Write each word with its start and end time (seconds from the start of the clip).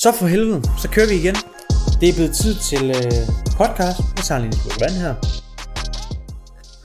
Så 0.00 0.12
for 0.12 0.26
helvede, 0.26 0.62
så 0.82 0.88
kører 0.88 1.08
vi 1.08 1.14
igen. 1.14 1.36
Det 2.00 2.08
er 2.08 2.12
blevet 2.12 2.34
tid 2.34 2.54
til 2.54 2.90
øh, 2.90 3.12
podcast. 3.56 3.98
Jeg 4.16 4.24
tager 4.24 4.38
lige 4.38 4.52
en 4.52 4.80
vand 4.80 4.92
her. 4.92 5.14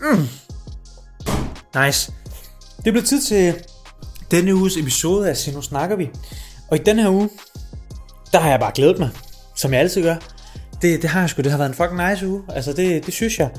Mm. 0.01 0.27
Nice. 1.85 2.13
Det 2.77 2.87
er 2.87 2.91
blevet 2.91 3.07
tid 3.07 3.21
til 3.21 3.53
denne 4.31 4.55
uges 4.55 4.77
episode 4.77 5.29
af 5.29 5.37
Se 5.37 5.51
Nu 5.51 5.61
Snakker 5.61 5.95
Vi. 5.95 6.09
Og 6.71 6.77
i 6.77 6.79
denne 6.85 7.01
her 7.01 7.09
uge, 7.09 7.29
der 8.31 8.39
har 8.39 8.49
jeg 8.49 8.59
bare 8.59 8.71
glædet 8.75 8.99
mig, 8.99 9.09
som 9.55 9.73
jeg 9.73 9.79
altid 9.79 10.03
gør. 10.03 10.15
Det, 10.81 11.01
det 11.01 11.09
har 11.09 11.19
jeg 11.19 11.29
sgu, 11.29 11.41
det 11.41 11.51
har 11.51 11.57
været 11.57 11.69
en 11.69 11.75
fucking 11.75 12.09
nice 12.09 12.27
uge. 12.27 12.41
Altså 12.49 12.73
det, 12.73 13.05
det 13.05 13.13
synes 13.13 13.39
jeg. 13.39 13.49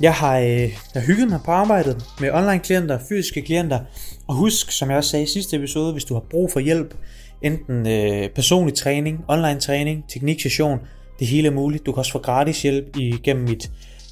Jeg 0.00 0.14
har, 0.14 0.38
øh, 0.38 0.60
jeg 0.60 0.72
har 0.94 1.00
hygget 1.00 1.28
mig 1.28 1.40
på 1.44 1.50
arbejdet 1.50 2.04
med 2.20 2.30
online 2.32 2.58
klienter, 2.58 2.98
fysiske 3.08 3.42
klienter. 3.42 3.80
Og 4.28 4.34
husk, 4.34 4.72
som 4.72 4.90
jeg 4.90 4.96
også 4.96 5.10
sagde 5.10 5.22
i 5.22 5.28
sidste 5.28 5.56
episode, 5.56 5.92
hvis 5.92 6.04
du 6.04 6.14
har 6.14 6.22
brug 6.30 6.52
for 6.52 6.60
hjælp, 6.60 6.94
enten 7.42 7.86
øh, 7.86 8.28
personlig 8.28 8.74
træning, 8.74 9.24
online 9.28 9.60
træning, 9.60 10.04
tekniksession, 10.08 10.78
det 11.18 11.26
hele 11.26 11.48
er 11.48 11.52
muligt. 11.52 11.86
Du 11.86 11.92
kan 11.92 11.98
også 11.98 12.12
få 12.12 12.18
gratis 12.18 12.62
hjælp 12.62 12.96
igennem 12.96 13.44
mit, 13.44 13.70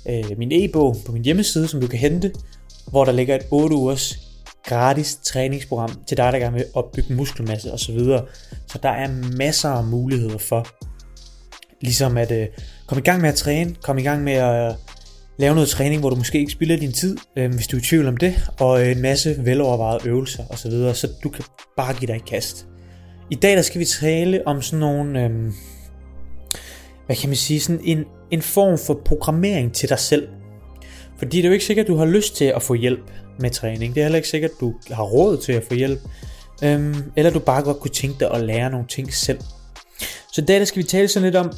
øh, 0.08 0.38
min 0.38 0.52
e-bog 0.52 0.96
på 1.06 1.12
min 1.12 1.24
hjemmeside, 1.24 1.68
som 1.68 1.80
du 1.80 1.86
kan 1.86 1.98
hente, 1.98 2.32
hvor 2.90 3.04
der 3.04 3.12
ligger 3.12 3.34
et 3.34 3.46
8 3.50 3.76
ugers 3.76 4.18
gratis 4.64 5.18
træningsprogram 5.24 5.90
til 6.06 6.16
dig, 6.16 6.32
der 6.32 6.38
gerne 6.38 6.56
vil 6.56 6.64
opbygge 6.74 7.14
muskelmasse 7.14 7.72
osv. 7.72 7.98
Så 8.66 8.78
der 8.82 8.88
er 8.88 9.08
masser 9.36 9.68
af 9.68 9.84
muligheder 9.84 10.38
for 10.38 10.66
ligesom 11.80 12.16
at 12.16 12.30
øh, 12.30 12.46
komme 12.86 13.00
i 13.00 13.04
gang 13.04 13.20
med 13.20 13.28
at 13.28 13.34
træne, 13.34 13.74
komme 13.82 14.02
i 14.02 14.04
gang 14.04 14.24
med 14.24 14.32
at 14.32 14.68
øh, 14.68 14.74
lave 15.38 15.54
noget 15.54 15.68
træning, 15.68 16.00
hvor 16.00 16.10
du 16.10 16.16
måske 16.16 16.38
ikke 16.38 16.52
spilder 16.52 16.76
din 16.76 16.92
tid, 16.92 17.16
øh, 17.36 17.54
hvis 17.54 17.66
du 17.66 17.76
er 17.76 17.80
i 17.80 17.84
tvivl 17.84 18.08
om 18.08 18.16
det, 18.16 18.34
og 18.60 18.82
øh, 18.82 18.92
en 18.92 19.02
masse 19.02 19.36
velovervejede 19.44 20.08
øvelser 20.08 20.44
osv., 20.50 20.70
så, 20.70 20.92
så 20.94 21.08
du 21.24 21.28
kan 21.28 21.44
bare 21.76 21.94
give 21.94 22.06
dig 22.06 22.16
et 22.16 22.24
kast. 22.24 22.66
I 23.30 23.34
dag 23.34 23.56
der 23.56 23.62
skal 23.62 23.80
vi 23.80 23.84
tale 23.84 24.46
om 24.46 24.62
sådan 24.62 24.78
nogle, 24.78 25.24
øh, 25.24 25.30
hvad 27.06 27.16
kan 27.16 27.28
man 27.28 27.36
sige, 27.36 27.60
sådan 27.60 27.80
en, 27.84 28.04
en 28.30 28.42
form 28.42 28.78
for 28.78 29.00
programmering 29.04 29.72
til 29.72 29.88
dig 29.88 29.98
selv. 29.98 30.28
Fordi 31.18 31.36
det 31.36 31.44
er 31.44 31.48
jo 31.48 31.52
ikke 31.52 31.64
sikkert, 31.64 31.84
at 31.84 31.88
du 31.88 31.96
har 31.96 32.06
lyst 32.06 32.36
til 32.36 32.44
at 32.44 32.62
få 32.62 32.74
hjælp 32.74 33.10
med 33.40 33.50
træning. 33.50 33.94
Det 33.94 34.00
er 34.00 34.04
heller 34.04 34.16
ikke 34.16 34.28
sikkert, 34.28 34.50
at 34.50 34.60
du 34.60 34.74
har 34.90 35.02
råd 35.02 35.36
til 35.36 35.52
at 35.52 35.64
få 35.64 35.74
hjælp. 35.74 36.00
Øhm, 36.62 37.12
eller 37.16 37.30
du 37.30 37.38
bare 37.38 37.62
godt 37.62 37.80
kunne 37.80 37.90
tænke 37.90 38.16
dig 38.20 38.30
at 38.30 38.40
lære 38.40 38.70
nogle 38.70 38.86
ting 38.86 39.14
selv. 39.14 39.40
Så 40.32 40.40
i 40.40 40.44
dag 40.44 40.58
der 40.58 40.64
skal 40.64 40.82
vi 40.82 40.86
tale 40.86 41.08
sådan 41.08 41.24
lidt 41.24 41.36
om, 41.36 41.52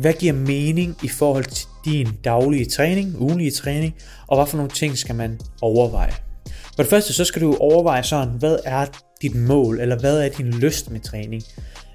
hvad 0.00 0.12
giver 0.12 0.32
mening 0.32 0.96
i 1.02 1.08
forhold 1.08 1.44
til 1.44 1.66
din 1.84 2.08
daglige 2.24 2.64
træning, 2.64 3.20
ugenlige 3.20 3.50
træning, 3.50 3.94
og 4.26 4.36
hvad 4.36 4.46
for 4.46 4.56
nogle 4.56 4.70
ting 4.70 4.98
skal 4.98 5.14
man 5.14 5.40
overveje. 5.62 6.12
For 6.46 6.82
det 6.82 6.86
første, 6.86 7.12
så 7.12 7.24
skal 7.24 7.42
du 7.42 7.56
overveje 7.60 8.02
sådan, 8.02 8.28
hvad 8.28 8.58
er 8.64 8.86
dit 9.22 9.34
mål, 9.34 9.80
eller 9.80 9.98
hvad 9.98 10.20
er 10.20 10.28
din 10.28 10.50
lyst 10.50 10.90
med 10.90 11.00
træning? 11.00 11.42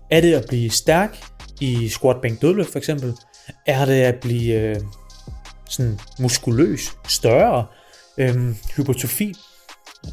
Er 0.09 0.22
det 0.22 0.33
at 0.33 0.45
blive 0.47 0.69
stærk 0.69 1.17
i 1.61 1.89
squat, 1.89 2.22
bænk, 2.22 2.41
dødløft 2.41 2.72
for 2.72 2.77
eksempel? 2.77 3.14
Er 3.66 3.86
det 3.86 4.02
at 4.02 4.16
blive 4.16 4.53
øh, 4.53 4.75
sådan 5.69 5.99
muskuløs, 6.19 6.92
større, 7.08 7.66
øh, 8.17 8.36
hypotrofi, 8.75 9.33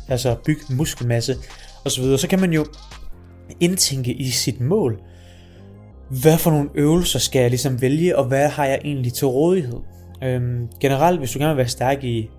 altså 0.08 0.36
bygge 0.44 0.62
muskelmasse 0.70 1.36
osv., 1.84 2.16
så 2.16 2.26
kan 2.30 2.40
man 2.40 2.52
jo 2.52 2.66
indtænke 3.60 4.12
i 4.12 4.30
sit 4.30 4.60
mål, 4.60 5.00
hvad 6.10 6.38
for 6.38 6.50
nogle 6.50 6.70
øvelser 6.74 7.18
skal 7.18 7.40
jeg 7.40 7.50
ligesom 7.50 7.80
vælge, 7.80 8.18
og 8.18 8.24
hvad 8.24 8.48
har 8.48 8.64
jeg 8.64 8.80
egentlig 8.84 9.12
til 9.12 9.26
rådighed? 9.26 9.78
Øhm, 10.24 10.68
generelt, 10.80 11.18
hvis 11.18 11.32
du 11.32 11.38
gerne 11.38 11.54
vil 11.54 11.56
være 11.56 11.68
stærk 11.68 12.04
i 12.04 12.30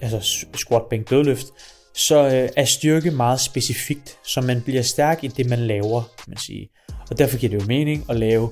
altså 0.00 0.46
squat, 0.54 0.82
bænk, 0.90 1.10
dødløft, 1.10 1.46
så 1.94 2.26
øh, 2.26 2.48
er 2.56 2.64
styrke 2.64 3.10
meget 3.10 3.40
specifikt, 3.40 4.18
så 4.24 4.40
man 4.40 4.62
bliver 4.62 4.82
stærk 4.82 5.24
i 5.24 5.28
det, 5.28 5.48
man 5.50 5.58
laver, 5.58 6.02
kan 6.18 6.24
man 6.28 6.36
sige. 6.36 6.68
Og 7.10 7.18
derfor 7.18 7.38
giver 7.38 7.50
det 7.50 7.60
jo 7.62 7.66
mening 7.66 8.04
at 8.08 8.16
lave 8.16 8.50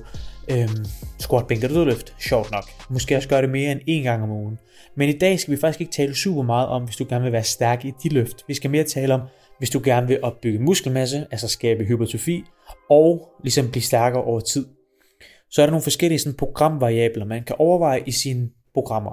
øhm, 0.51 0.85
squat, 1.19 1.47
bænk 1.47 1.63
og 1.63 1.69
dødløft, 1.69 2.13
sjovt 2.19 2.51
nok. 2.51 2.69
Måske 2.89 3.15
også 3.15 3.29
gøre 3.29 3.41
det 3.41 3.49
mere 3.49 3.71
end 3.71 3.81
en 3.87 4.03
gang 4.03 4.23
om 4.23 4.31
ugen. 4.31 4.59
Men 4.95 5.09
i 5.09 5.17
dag 5.17 5.39
skal 5.39 5.51
vi 5.51 5.59
faktisk 5.59 5.81
ikke 5.81 5.93
tale 5.93 6.15
super 6.15 6.41
meget 6.41 6.67
om, 6.67 6.83
hvis 6.83 6.95
du 6.95 7.05
gerne 7.09 7.23
vil 7.23 7.33
være 7.33 7.43
stærk 7.43 7.85
i 7.85 7.91
de 8.03 8.09
løft. 8.09 8.43
Vi 8.47 8.53
skal 8.53 8.69
mere 8.69 8.83
tale 8.83 9.13
om, 9.13 9.21
hvis 9.57 9.69
du 9.69 9.81
gerne 9.83 10.07
vil 10.07 10.19
opbygge 10.21 10.59
muskelmasse, 10.59 11.27
altså 11.31 11.47
skabe 11.47 11.83
hypertrofi, 11.83 12.43
og 12.89 13.29
ligesom 13.43 13.71
blive 13.71 13.83
stærkere 13.83 14.23
over 14.23 14.39
tid. 14.39 14.65
Så 15.51 15.61
er 15.61 15.65
der 15.65 15.71
nogle 15.71 15.83
forskellige 15.83 16.19
sådan, 16.19 16.37
programvariabler, 16.37 17.25
man 17.25 17.43
kan 17.43 17.55
overveje 17.59 18.03
i 18.05 18.11
sine 18.11 18.49
programmer. 18.73 19.11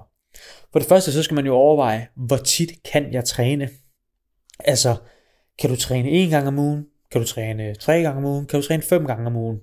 For 0.72 0.78
det 0.78 0.88
første, 0.88 1.12
så 1.12 1.22
skal 1.22 1.34
man 1.34 1.46
jo 1.46 1.54
overveje, 1.54 2.08
hvor 2.16 2.36
tit 2.36 2.70
kan 2.92 3.12
jeg 3.12 3.24
træne? 3.24 3.68
Altså, 4.64 4.96
kan 5.58 5.70
du 5.70 5.76
træne 5.76 6.08
en 6.08 6.30
gang 6.30 6.48
om 6.48 6.58
ugen? 6.58 6.86
Kan 7.12 7.20
du 7.20 7.26
træne 7.26 7.74
tre 7.74 8.02
gange 8.02 8.18
om 8.18 8.24
ugen? 8.24 8.46
Kan 8.46 8.60
du 8.60 8.66
træne 8.66 8.82
fem 8.82 9.06
gange 9.06 9.26
om 9.26 9.36
ugen? 9.36 9.60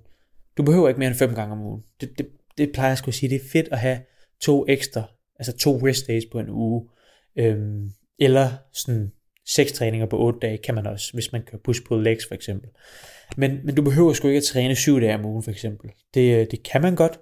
Du 0.58 0.64
behøver 0.64 0.88
ikke 0.88 1.00
mere 1.00 1.10
end 1.10 1.18
fem 1.18 1.36
gange 1.36 1.52
om 1.52 1.62
ugen. 1.62 1.84
Det, 2.02 2.18
det, 2.18 2.28
det 2.58 2.72
plejer 2.74 2.90
jeg 2.90 3.08
at 3.08 3.14
sige, 3.14 3.30
det 3.30 3.36
er 3.36 3.50
fedt 3.52 3.68
at 3.72 3.80
have 3.80 4.00
to 4.42 4.66
ekstra, 4.68 5.04
altså 5.40 5.58
to 5.58 5.78
rest 5.88 6.08
days 6.08 6.24
på 6.32 6.40
en 6.40 6.50
uge. 6.50 6.90
Øhm, 7.36 7.90
eller 8.20 8.50
sådan 8.74 9.12
seks 9.48 9.72
træninger 9.72 10.06
på 10.06 10.20
otte 10.20 10.40
dage 10.40 10.58
kan 10.58 10.76
man 10.76 10.88
også, 10.88 11.14
hvis 11.14 11.32
man 11.32 11.42
kører 11.42 11.62
push 11.64 11.82
pull 11.88 12.04
legs 12.04 12.28
for 12.28 12.36
eksempel. 12.36 12.70
Men, 13.38 13.60
men 13.64 13.76
du 13.76 13.82
behøver 13.82 14.14
sgu 14.14 14.28
ikke 14.28 14.38
at 14.38 14.44
træne 14.44 14.76
7 14.76 15.02
dage 15.02 15.16
om 15.16 15.26
ugen 15.26 15.44
for 15.44 15.52
eksempel. 15.52 15.90
Det, 16.14 16.40
øh, 16.40 16.48
det 16.52 16.64
kan 16.64 16.82
man 16.82 16.96
godt, 16.96 17.20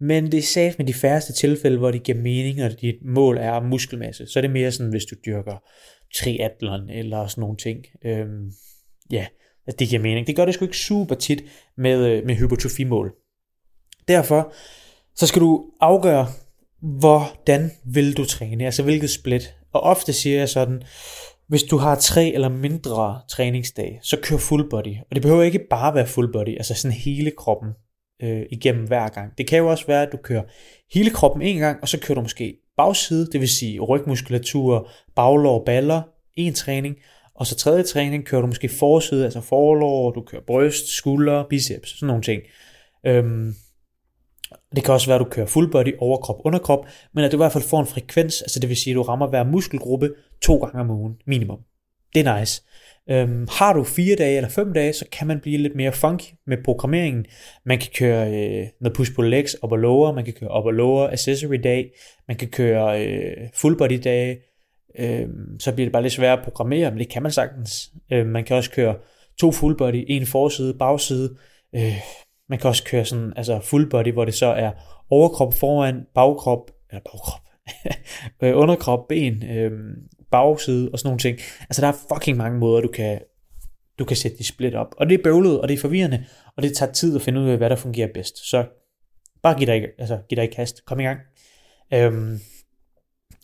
men 0.00 0.32
det 0.32 0.38
er 0.38 0.42
safe 0.42 0.74
med 0.78 0.86
de 0.86 0.94
færreste 0.94 1.32
tilfælde, 1.32 1.78
hvor 1.78 1.90
det 1.90 2.02
giver 2.02 2.18
mening, 2.18 2.62
og 2.62 2.80
dit 2.80 3.04
mål 3.04 3.38
er 3.38 3.60
muskelmasse. 3.60 4.26
Så 4.26 4.38
er 4.38 4.40
det 4.40 4.50
mere 4.50 4.72
sådan, 4.72 4.90
hvis 4.90 5.04
du 5.04 5.16
dyrker 5.26 5.62
triathlon 6.14 6.90
eller 6.90 7.26
sådan 7.26 7.40
nogle 7.40 7.56
ting. 7.56 7.84
Øhm, 8.04 8.52
ja, 9.10 9.26
altså, 9.66 9.76
det 9.78 9.88
giver 9.88 10.02
mening. 10.02 10.26
Det 10.26 10.36
gør 10.36 10.44
det 10.44 10.54
sgu 10.54 10.64
ikke 10.64 10.78
super 10.78 11.14
tit 11.14 11.44
med, 11.76 12.06
øh, 12.06 12.26
med 12.26 12.34
hypotrofimål. 12.34 13.14
Derfor 14.08 14.52
så 15.14 15.26
skal 15.26 15.42
du 15.42 15.64
afgøre, 15.80 16.26
hvordan 16.80 17.70
vil 17.84 18.16
du 18.16 18.24
træne, 18.24 18.64
altså 18.64 18.82
hvilket 18.82 19.10
split. 19.10 19.54
Og 19.72 19.80
ofte 19.80 20.12
siger 20.12 20.38
jeg 20.38 20.48
sådan, 20.48 20.82
hvis 21.48 21.62
du 21.62 21.76
har 21.76 21.94
tre 21.94 22.32
eller 22.32 22.48
mindre 22.48 23.20
træningsdage, 23.30 24.00
så 24.02 24.16
kør 24.22 24.36
full 24.36 24.68
body. 24.70 24.96
Og 25.10 25.14
det 25.14 25.22
behøver 25.22 25.42
ikke 25.42 25.66
bare 25.70 25.94
være 25.94 26.06
full 26.06 26.32
body, 26.32 26.56
altså 26.56 26.74
sådan 26.74 26.96
hele 26.96 27.30
kroppen 27.30 27.70
øh, 28.22 28.46
igennem 28.50 28.86
hver 28.86 29.08
gang. 29.08 29.38
Det 29.38 29.46
kan 29.46 29.58
jo 29.58 29.70
også 29.70 29.86
være, 29.86 30.02
at 30.02 30.12
du 30.12 30.16
kører 30.16 30.42
hele 30.94 31.10
kroppen 31.10 31.42
en 31.42 31.58
gang, 31.58 31.78
og 31.82 31.88
så 31.88 32.00
kører 32.00 32.14
du 32.14 32.20
måske 32.20 32.56
bagside, 32.76 33.26
det 33.32 33.40
vil 33.40 33.48
sige 33.48 33.80
rygmuskulatur, 33.80 34.90
baglår, 35.16 35.64
baller, 35.64 36.02
en 36.36 36.54
træning, 36.54 36.96
og 37.34 37.46
så 37.46 37.54
tredje 37.54 37.82
træning 37.82 38.24
kører 38.24 38.40
du 38.40 38.46
måske 38.46 38.68
forside, 38.68 39.24
altså 39.24 39.40
forlår, 39.40 40.10
du 40.10 40.20
kører 40.20 40.42
bryst, 40.46 40.86
skulder, 40.86 41.44
biceps, 41.50 41.98
sådan 41.98 42.06
nogle 42.06 42.22
ting. 42.22 42.42
Øhm, 43.06 43.54
det 44.76 44.84
kan 44.84 44.94
også 44.94 45.06
være, 45.06 45.14
at 45.14 45.24
du 45.24 45.30
kører 45.30 45.46
full 45.46 45.70
body, 45.70 45.98
overkrop, 45.98 46.36
underkrop, 46.44 46.86
men 47.12 47.24
at 47.24 47.32
du 47.32 47.36
i 47.36 47.42
hvert 47.42 47.52
fald 47.52 47.64
får 47.64 47.80
en 47.80 47.86
frekvens, 47.86 48.42
altså 48.42 48.60
det 48.60 48.68
vil 48.68 48.76
sige, 48.76 48.92
at 48.92 48.96
du 48.96 49.02
rammer 49.02 49.26
hver 49.26 49.44
muskelgruppe 49.44 50.10
to 50.42 50.56
gange 50.56 50.80
om 50.80 50.90
ugen, 50.90 51.16
minimum. 51.26 51.58
Det 52.14 52.26
er 52.26 52.38
nice. 52.40 52.62
Øhm, 53.10 53.48
har 53.50 53.72
du 53.72 53.84
fire 53.84 54.16
dage 54.16 54.36
eller 54.36 54.50
fem 54.50 54.72
dage, 54.72 54.92
så 54.92 55.04
kan 55.12 55.26
man 55.26 55.40
blive 55.40 55.58
lidt 55.58 55.74
mere 55.74 55.92
funky 55.92 56.24
med 56.46 56.56
programmeringen. 56.64 57.26
Man 57.64 57.78
kan 57.78 57.90
køre 57.94 58.26
øh, 58.26 58.66
noget 58.80 58.96
push 58.96 59.14
pull 59.14 59.30
legs 59.30 59.54
op 59.54 59.72
og 59.72 59.78
lower, 59.78 60.12
man 60.12 60.24
kan 60.24 60.34
køre 60.34 60.50
op 60.50 60.64
og 60.64 60.72
lower 60.72 61.08
accessory 61.08 61.60
dag, 61.64 61.90
man 62.28 62.36
kan 62.36 62.48
køre 62.48 63.06
øh, 63.06 63.48
full 63.54 63.78
body 63.78 64.00
dage, 64.04 64.38
øh, 64.98 65.28
så 65.60 65.72
bliver 65.72 65.86
det 65.86 65.92
bare 65.92 66.02
lidt 66.02 66.12
sværere 66.12 66.38
at 66.38 66.44
programmere, 66.44 66.90
men 66.90 66.98
det 66.98 67.08
kan 67.08 67.22
man 67.22 67.32
sagtens. 67.32 67.92
Øh, 68.12 68.26
man 68.26 68.44
kan 68.44 68.56
også 68.56 68.70
køre 68.70 68.96
to 69.40 69.52
full 69.52 69.76
body, 69.76 70.04
en 70.08 70.26
forside, 70.26 70.74
bagside, 70.78 71.36
øh, 71.74 71.96
man 72.48 72.58
kan 72.58 72.68
også 72.68 72.84
køre 72.84 73.04
sådan, 73.04 73.32
altså 73.36 73.60
full 73.60 73.90
body, 73.90 74.12
hvor 74.12 74.24
det 74.24 74.34
så 74.34 74.46
er 74.46 74.70
overkrop 75.10 75.54
foran, 75.54 76.06
bagkrop, 76.14 76.70
eller 76.90 77.02
bagkrop, 77.02 77.40
øh, 78.42 78.58
underkrop, 78.58 79.08
ben, 79.08 79.44
øh, 79.50 79.72
bagside 80.34 80.90
og 80.92 80.98
sådan 80.98 81.08
nogle 81.08 81.18
ting. 81.18 81.38
Altså 81.60 81.82
der 81.82 81.88
er 81.88 82.14
fucking 82.14 82.36
mange 82.36 82.58
måder, 82.58 82.80
du 82.80 82.88
kan, 82.88 83.20
du 83.98 84.04
kan 84.04 84.16
sætte 84.16 84.38
de 84.38 84.44
split 84.44 84.74
op. 84.74 84.94
Og 84.96 85.08
det 85.08 85.18
er 85.18 85.22
bøvlet, 85.22 85.60
og 85.60 85.68
det 85.68 85.74
er 85.74 85.78
forvirrende, 85.78 86.24
og 86.56 86.62
det 86.62 86.76
tager 86.76 86.92
tid 86.92 87.16
at 87.16 87.22
finde 87.22 87.40
ud 87.40 87.48
af, 87.48 87.56
hvad 87.56 87.70
der 87.70 87.76
fungerer 87.76 88.08
bedst. 88.14 88.50
Så 88.50 88.64
bare 89.42 89.58
giv 89.58 89.66
dig, 89.66 89.86
altså, 89.98 90.18
giv 90.28 90.36
dig 90.36 90.44
i 90.44 90.54
kast. 90.54 90.84
Kom 90.86 91.00
i 91.00 91.02
gang. 91.02 91.18
Øhm, 91.92 92.38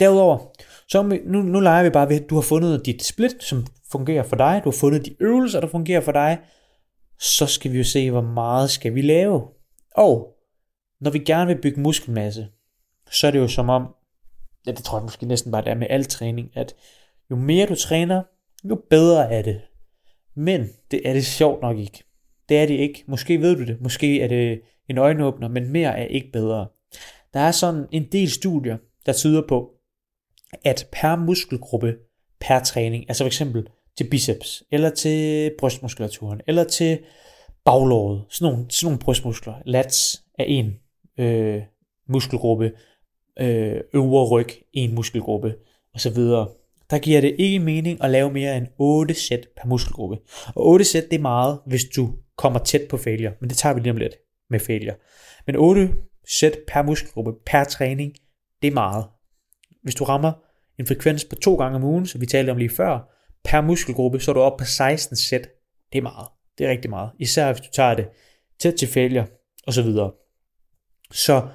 derudover, 0.00 0.38
så 0.88 1.02
nu, 1.02 1.42
nu 1.42 1.60
leger 1.60 1.82
vi 1.82 1.90
bare 1.90 2.08
ved, 2.08 2.20
at 2.20 2.31
du 2.31 2.34
har 2.34 2.42
fundet 2.42 2.87
dit 2.87 3.02
split, 3.02 3.42
som 3.42 3.66
fungerer 3.92 4.22
for 4.22 4.37
dig. 4.37 4.60
Du 4.64 4.70
har 4.70 4.76
fundet 4.76 5.06
de 5.06 5.14
øvelser, 5.20 5.60
der 5.60 5.69
fungerer 5.69 6.00
for 6.00 6.12
dig 6.12 6.38
så 7.20 7.46
skal 7.46 7.72
vi 7.72 7.78
jo 7.78 7.84
se, 7.84 8.10
hvor 8.10 8.20
meget 8.20 8.70
skal 8.70 8.94
vi 8.94 9.02
lave. 9.02 9.42
Og 9.96 10.37
når 11.00 11.10
vi 11.10 11.19
gerne 11.19 11.46
vil 11.46 11.62
bygge 11.62 11.81
muskelmasse, 11.81 12.48
så 13.10 13.26
er 13.26 13.31
det 13.31 13.38
jo 13.38 13.48
som 13.48 13.69
om, 13.69 13.94
ja, 14.66 14.72
det 14.72 14.84
tror 14.84 14.98
jeg 14.98 15.02
måske 15.02 15.26
næsten 15.26 15.52
bare 15.52 15.62
det 15.62 15.70
er 15.70 15.74
med 15.74 15.86
al 15.90 16.04
træning, 16.04 16.50
at 16.54 16.74
jo 17.30 17.36
mere 17.36 17.66
du 17.66 17.74
træner, 17.74 18.22
jo 18.64 18.82
bedre 18.90 19.32
er 19.32 19.42
det. 19.42 19.60
Men 20.36 20.68
det 20.90 21.08
er 21.08 21.12
det 21.12 21.26
sjovt 21.26 21.62
nok 21.62 21.78
ikke. 21.78 22.04
Det 22.48 22.58
er 22.58 22.66
det 22.66 22.74
ikke. 22.74 23.04
Måske 23.06 23.40
ved 23.40 23.56
du 23.56 23.64
det. 23.66 23.80
Måske 23.80 24.20
er 24.20 24.28
det 24.28 24.60
en 24.88 24.98
øjenåbner, 24.98 25.48
men 25.48 25.72
mere 25.72 25.98
er 25.98 26.06
ikke 26.06 26.32
bedre. 26.32 26.66
Der 27.34 27.40
er 27.40 27.50
sådan 27.50 27.86
en 27.92 28.12
del 28.12 28.30
studier, 28.30 28.76
der 29.06 29.12
tyder 29.12 29.42
på, 29.48 29.70
at 30.64 30.88
per 30.92 31.16
muskelgruppe 31.16 31.96
per 32.40 32.60
træning, 32.60 33.04
altså 33.08 33.24
for 33.24 33.26
eksempel 33.26 33.66
til 33.96 34.10
biceps, 34.10 34.62
eller 34.70 34.90
til 34.90 35.50
brystmuskulaturen, 35.58 36.40
eller 36.46 36.64
til 36.64 36.98
baglåret, 37.64 38.24
sådan 38.30 38.52
nogle, 38.52 38.70
sådan 38.70 38.86
nogle 38.86 38.98
brystmuskler. 38.98 39.54
Lats 39.66 40.24
er 40.38 40.44
en 40.44 40.78
øh, 41.18 41.62
muskelgruppe, 42.08 42.72
øh, 43.40 43.80
øvre 43.94 44.28
ryg 44.28 44.48
en 44.72 44.94
muskelgruppe, 44.94 45.54
osv. 45.94 46.16
Der 46.90 46.98
giver 46.98 47.20
det 47.20 47.36
ikke 47.38 47.58
mening 47.58 48.04
at 48.04 48.10
lave 48.10 48.32
mere 48.32 48.56
end 48.56 48.66
8 48.78 49.14
sæt 49.14 49.48
per 49.56 49.68
muskelgruppe. 49.68 50.18
Og 50.54 50.66
8 50.66 50.84
sæt 50.84 51.04
det 51.10 51.16
er 51.16 51.22
meget, 51.22 51.58
hvis 51.66 51.84
du 51.84 52.08
kommer 52.36 52.58
tæt 52.58 52.82
på 52.90 52.96
failure, 52.96 53.32
men 53.40 53.50
det 53.50 53.58
tager 53.58 53.74
vi 53.74 53.80
lige 53.80 53.90
om 53.90 53.96
lidt 53.96 54.14
med 54.50 54.60
failure. 54.60 54.94
Men 55.46 55.56
8 55.56 55.90
sæt 56.28 56.58
per 56.68 56.82
muskelgruppe 56.82 57.32
per 57.46 57.64
træning, 57.64 58.12
det 58.62 58.68
er 58.68 58.74
meget. 58.74 59.04
Hvis 59.82 59.94
du 59.94 60.04
rammer 60.04 60.32
en 60.78 60.86
frekvens 60.86 61.24
på 61.24 61.34
to 61.34 61.56
gange 61.56 61.76
om 61.76 61.84
ugen, 61.84 62.06
som 62.06 62.20
vi 62.20 62.26
talte 62.26 62.50
om 62.50 62.56
lige 62.56 62.70
før, 62.70 63.10
per 63.44 63.60
muskelgruppe, 63.60 64.20
så 64.20 64.30
er 64.30 64.32
du 64.32 64.40
oppe 64.40 64.62
på 64.62 64.64
16 64.64 65.16
sæt. 65.16 65.48
Det 65.92 65.98
er 65.98 66.02
meget. 66.02 66.28
Det 66.58 66.66
er 66.66 66.70
rigtig 66.70 66.90
meget. 66.90 67.10
Især 67.18 67.52
hvis 67.52 67.60
du 67.60 67.70
tager 67.72 67.94
det 67.94 68.08
tæt 68.60 68.74
til 68.74 68.88
failure, 68.88 69.26
og 69.66 69.72
så 69.72 69.82
videre. 69.82 70.12
Så 71.10 71.48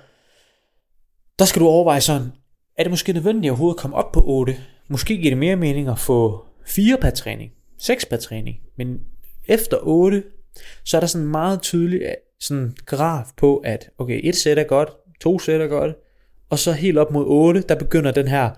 der 1.39 1.45
skal 1.45 1.61
du 1.61 1.67
overveje 1.67 2.01
sådan, 2.01 2.31
er 2.77 2.83
det 2.83 2.89
måske 2.89 3.13
nødvendigt 3.13 3.45
at 3.45 3.51
overhovedet 3.51 3.79
komme 3.79 3.95
op 3.95 4.11
på 4.11 4.21
8? 4.25 4.57
Måske 4.87 5.17
giver 5.17 5.31
det 5.31 5.37
mere 5.37 5.55
mening 5.55 5.87
at 5.87 5.99
få 5.99 6.45
4 6.65 6.97
per 7.01 7.09
træning, 7.09 7.51
6 7.77 8.05
per 8.05 8.17
træning, 8.17 8.57
men 8.77 8.99
efter 9.47 9.77
8, 9.81 10.23
så 10.85 10.97
er 10.97 10.99
der 10.99 11.07
sådan 11.07 11.27
meget 11.27 11.61
tydelig 11.61 12.01
øh, 12.01 12.13
sådan 12.39 12.75
graf 12.85 13.25
på, 13.37 13.57
at 13.57 13.89
okay, 13.97 14.21
et 14.23 14.35
sæt 14.35 14.57
er 14.57 14.63
godt, 14.63 14.89
to 15.21 15.39
sæt 15.39 15.61
er 15.61 15.67
godt, 15.67 15.95
og 16.49 16.59
så 16.59 16.71
helt 16.71 16.97
op 16.97 17.11
mod 17.11 17.25
8, 17.27 17.61
der 17.61 17.75
begynder 17.75 18.11
den 18.11 18.27
her, 18.27 18.49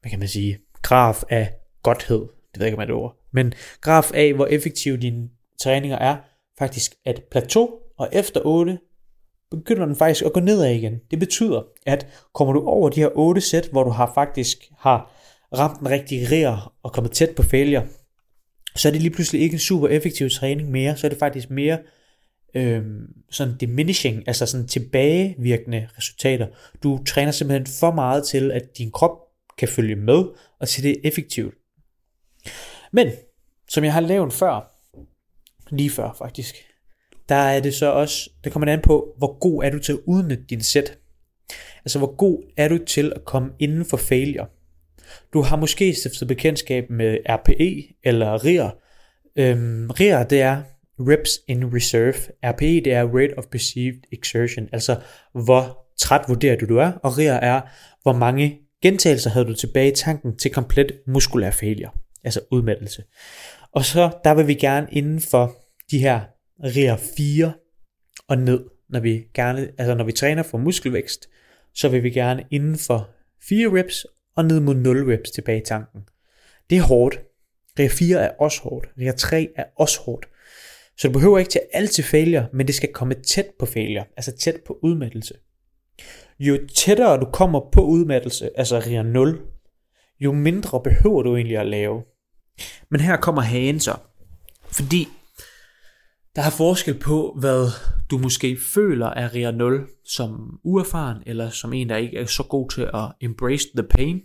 hvad 0.00 0.10
kan 0.10 0.18
man 0.18 0.28
sige, 0.28 0.58
graf 0.82 1.22
af 1.28 1.54
godhed, 1.82 2.20
det 2.20 2.60
ved 2.60 2.66
jeg 2.66 2.66
ikke 2.66 2.82
om 2.82 2.86
det 2.86 2.96
ord, 2.96 3.16
men 3.32 3.52
graf 3.80 4.10
af, 4.14 4.34
hvor 4.34 4.46
effektive 4.46 4.96
dine 4.96 5.28
træninger 5.60 5.98
er, 5.98 6.16
faktisk 6.58 6.94
at 7.04 7.22
plateau, 7.30 7.70
og 7.98 8.08
efter 8.12 8.40
8, 8.44 8.78
begynder 9.50 9.86
den 9.86 9.96
faktisk 9.96 10.24
at 10.24 10.32
gå 10.32 10.40
nedad 10.40 10.70
igen. 10.70 11.00
Det 11.10 11.18
betyder, 11.18 11.62
at 11.86 12.06
kommer 12.34 12.52
du 12.52 12.66
over 12.66 12.88
de 12.88 13.00
her 13.00 13.10
8 13.14 13.40
sæt, 13.40 13.68
hvor 13.72 13.84
du 13.84 13.90
har 13.90 14.12
faktisk 14.14 14.58
har 14.78 15.12
ramt 15.58 15.80
den 15.80 15.90
rigtige 15.90 16.26
rear 16.32 16.72
og 16.82 16.92
kommet 16.92 17.12
tæt 17.12 17.30
på 17.36 17.42
failure, 17.42 17.86
så 18.76 18.88
er 18.88 18.92
det 18.92 19.02
lige 19.02 19.14
pludselig 19.14 19.42
ikke 19.42 19.54
en 19.54 19.58
super 19.58 19.88
effektiv 19.88 20.30
træning 20.30 20.70
mere, 20.70 20.96
så 20.96 21.06
er 21.06 21.08
det 21.08 21.18
faktisk 21.18 21.50
mere 21.50 21.78
øh, 22.54 22.82
sådan 23.30 23.56
diminishing, 23.56 24.24
altså 24.26 24.46
sådan 24.46 24.68
tilbagevirkende 24.68 25.88
resultater. 25.98 26.46
Du 26.82 27.04
træner 27.06 27.32
simpelthen 27.32 27.66
for 27.80 27.90
meget 27.90 28.26
til, 28.26 28.50
at 28.50 28.62
din 28.78 28.90
krop 28.90 29.18
kan 29.58 29.68
følge 29.68 29.96
med, 29.96 30.24
og 30.60 30.68
til 30.68 30.82
det 30.82 30.90
er 30.90 31.00
effektivt. 31.04 31.54
Men, 32.92 33.08
som 33.68 33.84
jeg 33.84 33.92
har 33.92 34.00
lavet 34.00 34.32
før, 34.32 34.72
lige 35.70 35.90
før 35.90 36.14
faktisk, 36.18 36.56
der 37.28 37.34
er 37.34 37.60
det 37.60 37.74
så 37.74 37.92
også, 37.92 38.30
det 38.44 38.52
kommer 38.52 38.72
an 38.72 38.80
på, 38.80 39.14
hvor 39.18 39.38
god 39.38 39.64
er 39.64 39.70
du 39.70 39.78
til 39.78 39.92
at 39.92 39.98
udnytte 40.06 40.44
din 40.50 40.60
sæt. 40.60 40.98
Altså, 41.84 41.98
hvor 41.98 42.16
god 42.16 42.52
er 42.56 42.68
du 42.68 42.78
til 42.84 43.12
at 43.16 43.24
komme 43.24 43.50
inden 43.58 43.84
for 43.84 43.96
failure. 43.96 44.46
Du 45.32 45.42
har 45.42 45.56
måske 45.56 45.94
stiftet 45.94 46.28
bekendtskab 46.28 46.90
med 46.90 47.18
RPE 47.28 47.94
eller 48.04 48.44
RIR. 48.44 48.78
Øhm, 49.36 49.90
RIR, 49.90 50.22
det 50.22 50.40
er 50.40 50.62
Reps 50.98 51.30
in 51.48 51.74
Reserve. 51.74 52.14
RPE, 52.44 52.80
det 52.84 52.92
er 52.92 53.08
Rate 53.14 53.38
of 53.38 53.44
Perceived 53.46 54.00
Exertion, 54.12 54.68
altså 54.72 54.96
hvor 55.32 55.86
træt 55.98 56.20
vurderer 56.28 56.56
du, 56.56 56.66
du 56.66 56.76
er, 56.76 56.92
og 56.92 57.18
RIR 57.18 57.32
er, 57.32 57.60
hvor 58.02 58.12
mange 58.12 58.58
gentagelser 58.82 59.30
havde 59.30 59.46
du 59.46 59.54
tilbage 59.54 59.92
i 59.92 59.94
tanken 59.94 60.36
til 60.38 60.50
komplet 60.50 60.92
muskulær 61.06 61.50
failure, 61.50 61.90
altså 62.24 62.40
udmattelse. 62.50 63.02
Og 63.72 63.84
så 63.84 64.10
der 64.24 64.34
vil 64.34 64.46
vi 64.46 64.54
gerne 64.54 64.86
inden 64.92 65.20
for 65.20 65.56
de 65.90 65.98
her 65.98 66.20
RIR 66.64 66.96
4 67.16 67.52
og 68.28 68.38
ned, 68.38 68.64
når 68.88 69.00
vi 69.00 69.28
gerne, 69.34 69.60
altså 69.78 69.94
når 69.94 70.04
vi 70.04 70.12
træner 70.12 70.42
for 70.42 70.58
muskelvækst, 70.58 71.28
så 71.74 71.88
vil 71.88 72.02
vi 72.02 72.10
gerne 72.10 72.44
inden 72.50 72.78
for 72.78 73.10
4 73.48 73.78
reps 73.78 74.06
og 74.36 74.44
ned 74.44 74.60
mod 74.60 74.74
0 74.74 75.12
reps 75.12 75.30
tilbage 75.30 75.60
i 75.60 75.64
tanken. 75.64 76.00
Det 76.70 76.78
er 76.78 76.82
hårdt. 76.82 77.20
RIR 77.78 77.88
4 77.88 78.20
er 78.20 78.30
også 78.40 78.60
hårdt. 78.62 78.88
RIR 78.98 79.12
3 79.12 79.48
er 79.56 79.64
også 79.76 80.00
hårdt. 80.00 80.26
Så 80.98 81.08
du 81.08 81.12
behøver 81.12 81.38
ikke 81.38 81.50
til 81.50 81.60
alt 81.72 81.90
til 81.90 82.04
failure, 82.04 82.46
men 82.52 82.66
det 82.66 82.74
skal 82.74 82.92
komme 82.92 83.14
tæt 83.14 83.46
på 83.58 83.66
failure, 83.66 84.04
altså 84.16 84.36
tæt 84.36 84.56
på 84.66 84.78
udmattelse. 84.82 85.34
Jo 86.38 86.66
tættere 86.74 87.20
du 87.20 87.26
kommer 87.32 87.70
på 87.72 87.82
udmattelse, 87.82 88.50
altså 88.58 88.78
RIR 88.78 89.02
0, 89.02 89.40
jo 90.20 90.32
mindre 90.32 90.80
behøver 90.80 91.22
du 91.22 91.36
egentlig 91.36 91.58
at 91.58 91.66
lave. 91.66 92.02
Men 92.90 93.00
her 93.00 93.16
kommer 93.16 93.42
hagen 93.42 93.80
så. 93.80 93.96
Fordi 94.72 95.08
der 96.36 96.42
er 96.42 96.50
forskel 96.50 96.98
på, 96.98 97.36
hvad 97.40 97.68
du 98.10 98.18
måske 98.18 98.58
føler 98.74 99.06
er 99.06 99.34
RIR 99.34 99.50
0 99.50 99.88
som 100.04 100.60
uerfaren, 100.64 101.22
eller 101.26 101.50
som 101.50 101.72
en, 101.72 101.88
der 101.88 101.96
ikke 101.96 102.18
er 102.18 102.26
så 102.26 102.42
god 102.42 102.70
til 102.70 102.90
at 102.94 103.12
embrace 103.20 103.68
the 103.76 103.86
pain, 103.90 104.20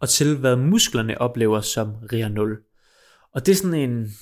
og 0.00 0.08
til 0.08 0.36
hvad 0.36 0.56
musklerne 0.56 1.20
oplever 1.20 1.60
som 1.60 1.94
RIR 2.12 2.28
0. 2.28 2.58
Og 3.34 3.46
det 3.46 3.52
er 3.52 3.56
sådan 3.56 3.90
en, 3.90 4.12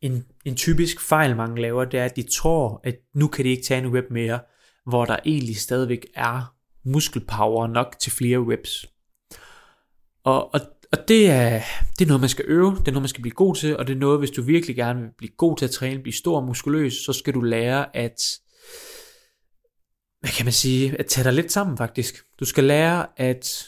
en, 0.00 0.24
en 0.44 0.56
typisk 0.56 1.00
fejl, 1.00 1.36
mange 1.36 1.62
laver, 1.62 1.84
det 1.84 2.00
er, 2.00 2.04
at 2.04 2.16
de 2.16 2.22
tror, 2.22 2.80
at 2.84 2.96
nu 3.14 3.28
kan 3.28 3.44
de 3.44 3.50
ikke 3.50 3.62
tage 3.62 3.84
en 3.84 3.96
rep 3.96 4.10
mere, 4.10 4.40
hvor 4.86 5.04
der 5.04 5.16
egentlig 5.24 5.56
stadigvæk 5.56 6.06
er 6.14 6.54
muskelpower 6.84 7.66
nok 7.66 7.96
til 8.00 8.12
flere 8.12 8.38
reps. 8.38 8.86
Og, 10.24 10.54
og 10.54 10.60
og 10.92 11.08
det 11.08 11.30
er, 11.30 11.60
det 11.98 12.04
er 12.04 12.08
noget, 12.08 12.20
man 12.20 12.28
skal 12.28 12.44
øve, 12.48 12.70
det 12.70 12.88
er 12.88 12.92
noget, 12.92 13.02
man 13.02 13.08
skal 13.08 13.22
blive 13.22 13.34
god 13.34 13.54
til, 13.54 13.76
og 13.76 13.86
det 13.86 13.94
er 13.94 13.98
noget, 13.98 14.18
hvis 14.18 14.30
du 14.30 14.42
virkelig 14.42 14.76
gerne 14.76 15.00
vil 15.00 15.10
blive 15.18 15.30
god 15.36 15.56
til 15.56 15.64
at 15.64 15.70
træne, 15.70 16.02
blive 16.02 16.14
stor 16.14 16.36
og 16.36 16.44
muskuløs, 16.44 16.94
så 16.94 17.12
skal 17.12 17.34
du 17.34 17.40
lære 17.40 17.96
at, 17.96 18.22
hvad 20.20 20.30
kan 20.30 20.46
man 20.46 20.52
sige, 20.52 20.96
at 20.98 21.06
tage 21.06 21.24
dig 21.24 21.32
lidt 21.32 21.52
sammen 21.52 21.76
faktisk. 21.76 22.24
Du 22.40 22.44
skal 22.44 22.64
lære, 22.64 23.06
at 23.16 23.66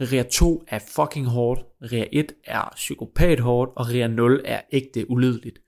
REA 0.00 0.22
2 0.22 0.64
er 0.68 0.78
fucking 0.94 1.26
hårdt, 1.26 1.60
REA 1.82 2.04
1 2.12 2.32
er 2.44 2.72
psykopat 2.76 3.40
hårdt, 3.40 3.70
og 3.76 3.88
REA 3.88 4.06
0 4.06 4.42
er 4.44 4.60
ægte 4.72 5.10
ulideligt. 5.10 5.58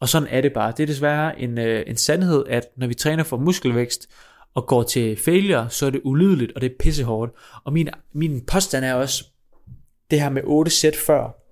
Og 0.00 0.08
sådan 0.08 0.28
er 0.30 0.40
det 0.40 0.52
bare. 0.52 0.72
Det 0.76 0.82
er 0.82 0.86
desværre 0.86 1.40
en, 1.40 1.58
øh, 1.58 1.84
en 1.86 1.96
sandhed, 1.96 2.44
at 2.48 2.64
når 2.76 2.86
vi 2.86 2.94
træner 2.94 3.24
for 3.24 3.36
muskelvækst, 3.36 4.08
og 4.56 4.66
går 4.66 4.82
til 4.82 5.16
failure, 5.16 5.70
så 5.70 5.86
er 5.86 5.90
det 5.90 6.00
ulydeligt, 6.04 6.52
og 6.52 6.60
det 6.60 6.72
er 6.72 6.74
pissehårdt. 6.80 7.32
Og 7.64 7.72
min, 7.72 7.88
min 8.14 8.46
påstand 8.46 8.84
er 8.84 8.94
også, 8.94 9.24
det 10.10 10.20
her 10.20 10.30
med 10.30 10.42
8 10.44 10.70
sæt 10.70 10.96
før 10.96 11.42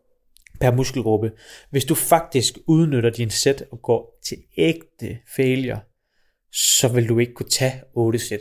per 0.61 0.71
muskelgruppe. 0.71 1.33
Hvis 1.71 1.85
du 1.85 1.95
faktisk 1.95 2.59
udnytter 2.67 3.11
din 3.11 3.31
sæt 3.31 3.65
og 3.73 3.83
går 3.83 4.21
til 4.25 4.39
ægte 4.57 5.19
failure, 5.37 5.81
så 6.53 6.89
vil 6.89 7.09
du 7.09 7.19
ikke 7.19 7.35
kunne 7.35 7.49
tage 7.49 7.83
8 7.95 8.19
sæt. 8.19 8.41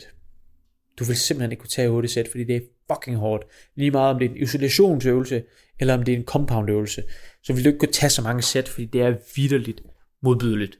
Du 0.99 1.03
vil 1.03 1.15
simpelthen 1.15 1.51
ikke 1.51 1.61
kunne 1.61 1.69
tage 1.69 1.89
8 1.89 2.09
sæt, 2.09 2.27
fordi 2.31 2.43
det 2.43 2.55
er 2.55 2.61
fucking 2.91 3.17
hårdt. 3.17 3.43
Lige 3.75 3.91
meget 3.91 4.13
om 4.13 4.19
det 4.19 4.25
er 4.25 4.29
en 4.29 4.37
isolationsøvelse, 4.37 5.43
eller 5.79 5.93
om 5.93 6.03
det 6.03 6.13
er 6.13 6.17
en 6.17 6.25
compoundøvelse, 6.25 7.03
så 7.43 7.53
vil 7.53 7.63
du 7.63 7.69
ikke 7.69 7.79
kunne 7.79 7.91
tage 7.91 8.09
så 8.09 8.21
mange 8.21 8.41
sæt, 8.41 8.69
fordi 8.69 8.85
det 8.85 9.01
er 9.01 9.15
vidderligt 9.35 9.81
modbydeligt. 10.23 10.79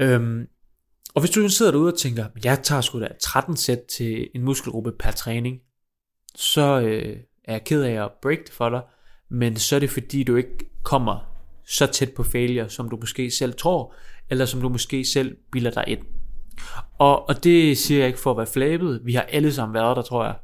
Øhm, 0.00 0.46
og 1.14 1.20
hvis 1.20 1.30
du 1.30 1.48
sidder 1.48 1.72
derude 1.72 1.92
og 1.92 1.98
tænker, 1.98 2.26
jeg 2.44 2.60
tager 2.62 2.80
sgu 2.80 3.00
da 3.00 3.08
13 3.20 3.56
sæt 3.56 3.80
til 3.96 4.30
en 4.34 4.42
muskelgruppe 4.42 4.92
per 4.92 5.10
træning, 5.10 5.58
så, 6.34 6.80
øh, 6.80 7.16
er 7.48 7.52
jeg 7.52 7.64
ked 7.64 7.82
af 7.82 8.04
at 8.04 8.10
break 8.22 8.38
det 8.38 8.52
for 8.52 8.68
dig, 8.68 8.82
men 9.30 9.56
så 9.56 9.76
er 9.76 9.80
det 9.80 9.90
fordi, 9.90 10.22
du 10.22 10.36
ikke 10.36 10.70
kommer 10.82 11.38
så 11.66 11.86
tæt 11.86 12.12
på 12.12 12.22
failure, 12.22 12.68
som 12.68 12.88
du 12.88 12.96
måske 12.96 13.30
selv 13.30 13.54
tror, 13.54 13.94
eller 14.30 14.44
som 14.44 14.60
du 14.60 14.68
måske 14.68 15.04
selv 15.04 15.36
bilder 15.52 15.70
dig 15.70 15.84
ind. 15.86 16.00
Og, 16.98 17.28
og 17.28 17.44
det 17.44 17.78
siger 17.78 17.98
jeg 17.98 18.06
ikke 18.06 18.18
for 18.18 18.30
at 18.30 18.36
være 18.36 18.46
flabet. 18.46 19.00
Vi 19.04 19.14
har 19.14 19.22
alle 19.22 19.52
sammen 19.52 19.74
været 19.74 19.96
der, 19.96 20.02
tror 20.02 20.24
jeg. 20.24 20.36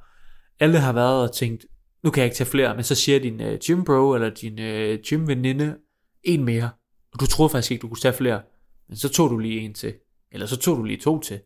Alle 0.60 0.78
har 0.78 0.92
været 0.92 1.28
og 1.28 1.34
tænkt, 1.34 1.66
nu 2.02 2.10
kan 2.10 2.20
jeg 2.20 2.26
ikke 2.26 2.36
tage 2.36 2.50
flere, 2.50 2.74
men 2.74 2.84
så 2.84 2.94
siger 2.94 3.18
din 3.18 3.40
øh, 3.40 3.58
gym 3.66 3.84
bro 3.84 4.14
eller 4.14 4.30
din 4.30 4.58
øh, 4.58 4.98
gym 5.06 5.26
veninde 5.26 5.76
en 6.22 6.44
mere, 6.44 6.70
og 7.12 7.20
du 7.20 7.26
troede 7.26 7.50
faktisk 7.50 7.70
ikke, 7.70 7.82
du 7.82 7.88
kunne 7.88 8.00
tage 8.00 8.14
flere, 8.14 8.42
men 8.88 8.96
så 8.96 9.08
tog 9.08 9.30
du 9.30 9.38
lige 9.38 9.60
en 9.60 9.74
til, 9.74 9.94
eller 10.32 10.46
så 10.46 10.56
tog 10.56 10.76
du 10.76 10.82
lige 10.82 11.00
to 11.00 11.20
til. 11.20 11.40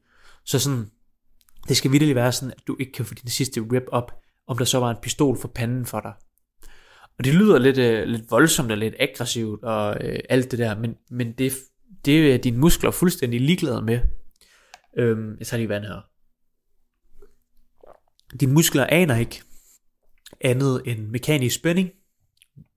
Så 0.45 0.59
sådan, 0.59 0.91
det 1.69 1.77
skal 1.77 1.93
virkelig 1.93 2.15
være 2.15 2.33
sådan, 2.33 2.53
at 2.57 2.62
du 2.67 2.77
ikke 2.81 2.93
kan 2.93 3.05
få 3.05 3.15
din 3.15 3.31
sidste 3.31 3.61
rip 3.73 3.85
op 3.93 4.12
om 4.49 4.59
der 4.59 4.64
så 4.64 4.78
var 4.78 4.90
en 4.90 4.97
pistol 5.02 5.38
for 5.40 5.49
panden 5.49 5.87
for 5.87 6.00
dig. 6.00 6.12
Og 7.19 7.25
det 7.25 7.35
lyder 7.35 7.59
lidt, 7.59 7.78
øh, 7.78 8.05
lidt 8.05 8.31
voldsomt 8.31 8.71
og 8.71 8.78
lidt 8.78 8.95
aggressivt 8.99 9.64
og 9.64 9.97
øh, 10.00 10.19
alt 10.28 10.50
det 10.50 10.59
der, 10.59 10.78
men, 10.78 10.95
men 11.11 11.33
det, 11.33 11.52
det 12.05 12.35
er 12.35 12.38
dine 12.38 12.59
muskler 12.59 12.90
fuldstændig 12.90 13.40
ligeglade 13.40 13.83
med. 13.83 14.00
Øhm, 14.99 15.37
jeg 15.38 15.47
tager 15.47 15.59
lige 15.59 15.69
vand 15.69 15.85
her. 15.85 16.00
Dine 18.40 18.52
muskler 18.52 18.87
aner 18.87 19.17
ikke 19.17 19.43
andet 20.40 20.83
end 20.87 21.09
mekanisk 21.09 21.57
spænding, 21.57 21.90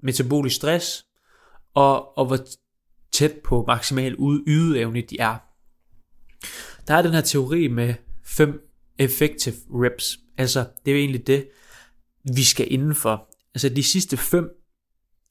metabolisk 0.03 0.55
stress, 0.55 1.05
og, 1.73 2.17
og 2.17 2.25
hvor 2.25 2.37
tæt 3.11 3.33
på 3.43 3.63
maksimal 3.67 4.15
ydeevne 4.47 5.01
de 5.01 5.19
er. 5.19 5.37
Der 6.87 6.93
er 6.93 7.01
den 7.01 7.11
her 7.11 7.21
teori 7.21 7.67
med 7.67 7.93
fem 8.25 8.61
effective 8.99 9.55
reps. 9.71 10.17
Altså, 10.37 10.59
det 10.59 10.91
er 10.91 10.95
jo 10.95 10.99
egentlig 10.99 11.27
det, 11.27 11.47
vi 12.23 12.43
skal 12.43 12.73
indenfor. 12.73 13.29
Altså 13.55 13.69
de 13.69 13.83
sidste 13.83 14.17
fem 14.17 14.49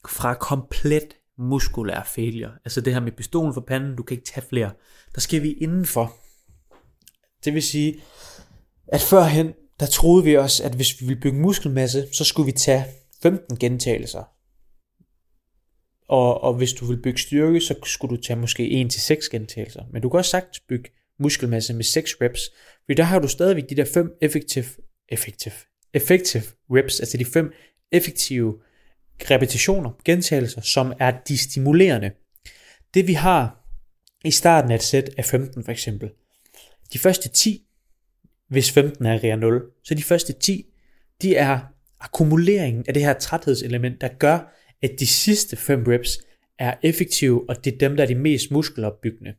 fra 0.08 0.34
komplet 0.34 1.16
muskulær 1.38 2.02
failure. 2.02 2.52
Altså 2.64 2.80
det 2.80 2.92
her 2.92 3.00
med 3.00 3.12
pistolen 3.12 3.54
for 3.54 3.60
panden, 3.60 3.96
du 3.96 4.02
kan 4.02 4.16
ikke 4.16 4.30
tage 4.30 4.46
flere. 4.48 4.70
Der 5.14 5.20
skal 5.20 5.42
vi 5.42 5.52
indenfor. 5.52 6.16
Det 7.44 7.54
vil 7.54 7.62
sige, 7.62 8.02
at 8.88 9.00
førhen, 9.00 9.52
der 9.80 9.86
troede 9.86 10.24
vi 10.24 10.36
også, 10.36 10.64
at 10.64 10.74
hvis 10.74 11.00
vi 11.00 11.06
ville 11.06 11.20
bygge 11.20 11.38
muskelmasse, 11.38 12.08
så 12.12 12.24
skulle 12.24 12.46
vi 12.46 12.52
tage 12.52 12.84
15 13.22 13.56
gentagelser. 13.56 14.24
Og, 16.08 16.40
og 16.40 16.54
hvis 16.54 16.72
du 16.72 16.86
vil 16.86 17.02
bygge 17.02 17.20
styrke, 17.20 17.60
så 17.60 17.74
skulle 17.84 18.16
du 18.16 18.22
tage 18.22 18.40
måske 18.40 18.88
1-6 18.92 19.28
gentagelser. 19.30 19.84
Men 19.92 20.02
du 20.02 20.08
kan 20.08 20.18
også 20.18 20.30
sagtens 20.30 20.60
bygge 20.68 20.90
muskelmasse 21.18 21.74
med 21.74 21.84
6 21.84 22.16
reps, 22.20 22.40
fordi 22.84 22.96
der 22.96 23.02
har 23.02 23.18
du 23.18 23.28
stadigvæk 23.28 23.70
de 23.70 23.76
der 23.76 23.84
5 23.84 24.18
effektive, 24.22 24.64
effektive, 25.08 25.54
effective 25.94 26.42
reps, 26.70 27.00
altså 27.00 27.16
de 27.16 27.24
5 27.24 27.52
effektive 27.92 28.58
repetitioner, 29.30 29.90
gentagelser, 30.04 30.60
som 30.60 30.92
er 30.98 31.10
de 31.28 31.38
stimulerende. 31.38 32.10
Det 32.94 33.06
vi 33.06 33.12
har 33.12 33.60
i 34.24 34.30
starten 34.30 34.70
af 34.70 34.74
et 34.74 34.82
sæt 34.82 35.10
af 35.18 35.24
15 35.24 35.64
for 35.64 35.72
eksempel. 35.72 36.10
De 36.92 36.98
første 36.98 37.28
10, 37.28 37.66
hvis 38.48 38.72
15 38.72 39.06
er 39.06 39.24
rea 39.24 39.36
0, 39.36 39.62
så 39.84 39.94
de 39.94 40.02
første 40.02 40.32
10, 40.32 40.66
de 41.22 41.36
er 41.36 41.60
akkumuleringen 42.00 42.84
af 42.88 42.94
det 42.94 43.04
her 43.04 43.12
træthedselement, 43.12 44.00
der 44.00 44.08
gør, 44.08 44.56
at 44.82 44.90
de 44.98 45.06
sidste 45.06 45.56
5 45.56 45.84
reps 45.88 46.18
er 46.58 46.74
effektive, 46.82 47.48
og 47.48 47.64
det 47.64 47.74
er 47.74 47.78
dem, 47.78 47.96
der 47.96 48.02
er 48.02 48.08
de 48.08 48.14
mest 48.14 48.50
muskelopbyggende. 48.50 49.34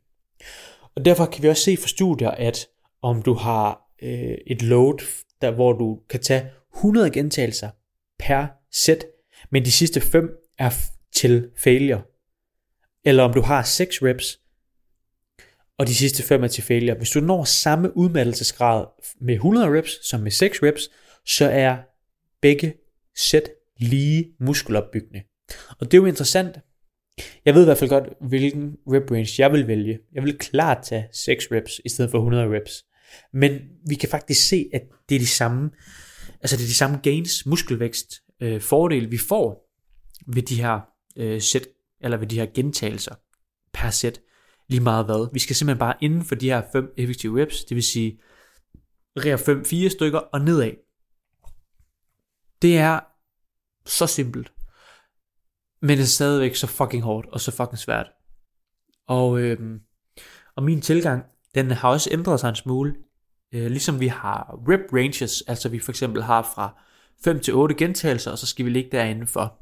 Og 0.95 1.05
derfor 1.05 1.25
kan 1.25 1.43
vi 1.43 1.49
også 1.49 1.63
se 1.63 1.77
fra 1.77 1.87
studier, 1.87 2.31
at 2.31 2.67
om 3.01 3.21
du 3.21 3.33
har 3.33 3.81
øh, 4.01 4.37
et 4.47 4.61
load, 4.61 5.03
der 5.41 5.51
hvor 5.51 5.73
du 5.73 5.99
kan 6.09 6.19
tage 6.19 6.49
100 6.75 7.11
gentagelser 7.11 7.69
per 8.19 8.47
sæt, 8.71 9.05
men 9.49 9.65
de 9.65 9.71
sidste 9.71 10.01
5 10.01 10.29
er 10.59 10.71
til 11.13 11.49
failure. 11.57 12.01
Eller 13.05 13.23
om 13.23 13.33
du 13.33 13.41
har 13.41 13.63
6 13.63 14.01
reps, 14.01 14.39
og 15.77 15.87
de 15.87 15.95
sidste 15.95 16.23
5 16.23 16.43
er 16.43 16.47
til 16.47 16.63
failure. 16.63 16.97
Hvis 16.97 17.09
du 17.09 17.19
når 17.19 17.43
samme 17.43 17.97
udmattelsesgrad 17.97 18.85
med 19.21 19.33
100 19.33 19.77
reps 19.77 20.09
som 20.09 20.19
med 20.19 20.31
6 20.31 20.63
reps, 20.63 20.89
så 21.25 21.45
er 21.45 21.77
begge 22.41 22.73
sæt 23.15 23.49
lige 23.77 24.35
muskelopbyggende. 24.39 25.21
Og 25.79 25.91
det 25.91 25.93
er 25.93 26.01
jo 26.01 26.05
interessant. 26.05 26.59
Jeg 27.45 27.55
ved 27.55 27.61
i 27.61 27.65
hvert 27.65 27.77
fald 27.77 27.89
godt, 27.89 28.09
hvilken 28.21 28.77
rep 28.87 29.11
range 29.11 29.35
jeg 29.37 29.51
vil 29.51 29.67
vælge. 29.67 29.99
Jeg 30.13 30.23
vil 30.23 30.37
klart 30.37 30.83
tage 30.83 31.07
6 31.11 31.47
reps 31.51 31.81
i 31.85 31.89
stedet 31.89 32.11
for 32.11 32.17
100 32.17 32.55
reps. 32.55 32.85
Men 33.33 33.59
vi 33.87 33.95
kan 33.95 34.09
faktisk 34.09 34.47
se, 34.47 34.69
at 34.73 34.81
det 35.09 35.15
er 35.15 35.19
de 35.19 35.27
samme, 35.27 35.69
altså 36.41 36.57
det 36.57 36.63
er 36.63 36.67
de 36.67 36.73
samme 36.73 36.97
gains, 36.97 37.45
muskelvækst, 37.45 38.21
øh, 38.39 38.61
fordele, 38.61 39.09
vi 39.09 39.17
får 39.17 39.71
ved 40.27 40.43
de 40.43 40.61
her 40.61 40.79
øh, 41.15 41.41
sæt, 41.41 41.67
eller 42.01 42.17
ved 42.17 42.27
de 42.27 42.39
her 42.39 42.45
gentagelser 42.53 43.15
per 43.73 43.89
sæt, 43.89 44.19
lige 44.69 44.81
meget 44.81 45.05
hvad. 45.05 45.33
Vi 45.33 45.39
skal 45.39 45.55
simpelthen 45.55 45.79
bare 45.79 45.95
inden 46.01 46.25
for 46.25 46.35
de 46.35 46.49
her 46.49 46.61
fem 46.71 46.93
effektive 46.97 47.41
reps, 47.41 47.63
det 47.63 47.75
vil 47.75 47.83
sige 47.83 48.19
rer 49.17 49.37
5 49.37 49.65
4 49.65 49.89
stykker 49.89 50.19
og 50.19 50.41
nedad. 50.41 50.71
Det 52.61 52.77
er 52.77 52.99
så 53.85 54.07
simpelt. 54.07 54.53
Men 55.81 55.97
det 55.97 56.03
er 56.03 56.07
stadigvæk 56.07 56.55
så 56.55 56.67
fucking 56.67 57.03
hårdt 57.03 57.27
og 57.27 57.41
så 57.41 57.51
fucking 57.51 57.77
svært. 57.77 58.11
Og, 59.07 59.39
øh, 59.39 59.79
og 60.55 60.63
min 60.63 60.81
tilgang, 60.81 61.23
den 61.55 61.71
har 61.71 61.89
også 61.89 62.09
ændret 62.11 62.39
sig 62.39 62.49
en 62.49 62.55
smule. 62.55 62.95
Øh, 63.53 63.65
ligesom 63.65 63.99
vi 63.99 64.07
har 64.07 64.59
rep 64.69 64.93
ranges, 64.93 65.43
altså 65.47 65.69
vi 65.69 65.79
for 65.79 65.91
eksempel 65.91 66.23
har 66.23 66.51
fra 66.55 66.81
5 67.23 67.39
til 67.39 67.53
8 67.53 67.75
gentagelser, 67.75 68.31
og 68.31 68.37
så 68.37 68.47
skal 68.47 68.65
vi 68.65 68.69
ligge 68.69 68.89
derinde 68.91 69.27
for. 69.27 69.57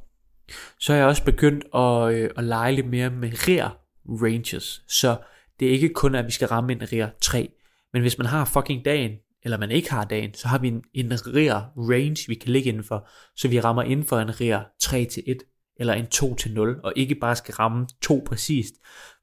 Så 0.79 0.93
er 0.93 0.97
jeg 0.97 1.05
også 1.05 1.23
begyndt 1.23 1.65
at, 1.75 2.13
øh, 2.13 2.29
at 2.37 2.43
lege 2.43 2.75
lidt 2.75 2.87
mere 2.87 3.09
med 3.09 3.31
rear 3.47 3.77
ranges. 4.05 4.83
Så 4.87 5.17
det 5.59 5.67
er 5.67 5.71
ikke 5.71 5.89
kun, 5.89 6.15
at 6.15 6.25
vi 6.25 6.31
skal 6.31 6.47
ramme 6.47 6.71
en 6.71 6.93
rear 6.93 7.09
3. 7.21 7.49
Men 7.93 8.01
hvis 8.01 8.17
man 8.17 8.27
har 8.27 8.45
fucking 8.45 8.85
dagen, 8.85 9.11
eller 9.43 9.57
man 9.57 9.71
ikke 9.71 9.91
har 9.91 10.05
dagen, 10.05 10.33
så 10.33 10.47
har 10.47 10.57
vi 10.57 10.67
en, 10.67 10.83
en 10.93 11.11
rear 11.13 11.71
range, 11.77 12.27
vi 12.27 12.35
kan 12.35 12.51
ligge 12.51 12.69
indenfor. 12.69 13.07
Så 13.35 13.47
vi 13.47 13.59
rammer 13.59 13.83
inden 13.83 14.05
for 14.05 14.19
en 14.19 14.41
rear 14.41 14.75
3 14.81 15.05
til 15.05 15.23
1, 15.27 15.37
eller 15.79 15.93
en 15.93 16.07
2 16.07 16.35
til 16.35 16.53
0, 16.53 16.79
og 16.83 16.93
ikke 16.95 17.15
bare 17.15 17.35
skal 17.35 17.53
ramme 17.53 17.87
to 18.01 18.23
præcist. 18.25 18.73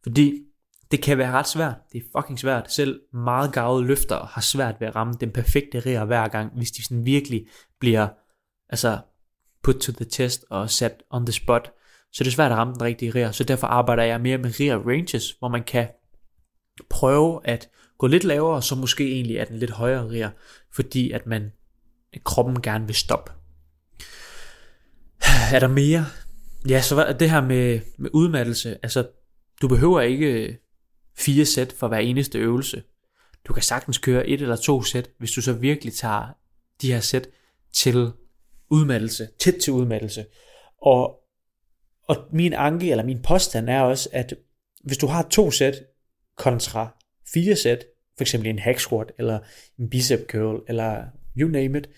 Fordi 0.02 0.42
det 0.90 1.02
kan 1.02 1.18
være 1.18 1.32
ret 1.32 1.48
svært. 1.48 1.74
Det 1.92 1.98
er 1.98 2.20
fucking 2.20 2.38
svært. 2.38 2.72
Selv 2.72 3.00
meget 3.12 3.52
gavede 3.52 3.86
løfter 3.86 4.26
har 4.26 4.40
svært 4.40 4.74
ved 4.80 4.88
at 4.88 4.96
ramme 4.96 5.14
den 5.20 5.30
perfekte 5.30 5.80
rear 5.80 6.04
hver 6.04 6.28
gang, 6.28 6.52
hvis 6.56 6.70
de 6.70 6.84
sådan 6.84 7.04
virkelig 7.04 7.46
bliver 7.80 8.08
altså 8.68 8.98
put 9.62 9.76
to 9.76 9.92
the 9.92 10.04
test 10.04 10.44
og 10.50 10.70
sat 10.70 11.02
on 11.10 11.26
the 11.26 11.32
spot. 11.32 11.72
Så 12.12 12.24
det 12.24 12.30
er 12.30 12.34
svært 12.34 12.52
at 12.52 12.58
ramme 12.58 12.74
den 12.74 12.82
rigtige 12.82 13.14
rear. 13.14 13.32
Så 13.32 13.44
derfor 13.44 13.66
arbejder 13.66 14.02
jeg 14.02 14.20
mere 14.20 14.38
med 14.38 14.60
rear 14.60 14.78
ranges, 14.78 15.30
hvor 15.30 15.48
man 15.48 15.64
kan 15.64 15.88
prøve 16.90 17.40
at 17.44 17.68
gå 17.98 18.06
lidt 18.06 18.24
lavere, 18.24 18.62
så 18.62 18.74
måske 18.74 19.12
egentlig 19.12 19.36
er 19.36 19.44
den 19.44 19.58
lidt 19.58 19.70
højere 19.70 20.10
rear, 20.10 20.32
fordi 20.74 21.10
at 21.10 21.26
man 21.26 21.52
kroppen 22.24 22.62
gerne 22.62 22.86
vil 22.86 22.94
stoppe. 22.94 23.32
Er 25.52 25.58
der 25.58 25.68
mere? 25.68 26.06
Ja, 26.68 26.80
så 26.80 26.94
var 26.94 27.12
det 27.12 27.30
her 27.30 27.40
med, 27.40 27.80
med 27.98 28.10
udmattelse. 28.12 28.78
Altså, 28.82 29.08
du 29.62 29.68
behøver 29.68 30.00
ikke 30.00 30.58
fire 31.18 31.44
sæt 31.44 31.72
for 31.72 31.88
hver 31.88 31.98
eneste 31.98 32.38
øvelse. 32.38 32.82
Du 33.46 33.52
kan 33.52 33.62
sagtens 33.62 33.98
køre 33.98 34.26
et 34.26 34.42
eller 34.42 34.56
to 34.56 34.82
sæt, 34.82 35.10
hvis 35.18 35.32
du 35.32 35.42
så 35.42 35.52
virkelig 35.52 35.94
tager 35.94 36.36
de 36.82 36.92
her 36.92 37.00
sæt 37.00 37.28
til 37.72 38.10
udmattelse, 38.70 39.28
tæt 39.38 39.54
til 39.54 39.72
udmattelse. 39.72 40.26
Og, 40.82 41.20
og 42.08 42.16
min 42.32 42.52
anke, 42.52 42.90
eller 42.90 43.04
min 43.04 43.22
påstand 43.22 43.70
er 43.70 43.80
også, 43.80 44.08
at 44.12 44.34
hvis 44.84 44.98
du 44.98 45.06
har 45.06 45.22
to 45.30 45.50
sæt 45.50 45.74
kontra 46.36 46.96
fire 47.34 47.56
sæt, 47.56 47.84
for 48.16 48.22
eksempel 48.22 48.50
en 48.50 48.58
hack 48.58 48.78
squat, 48.78 49.12
eller 49.18 49.38
en 49.78 49.90
bicep 49.90 50.20
curl, 50.28 50.64
eller 50.68 51.04
you 51.36 51.48
name 51.48 51.78
it, 51.78 51.88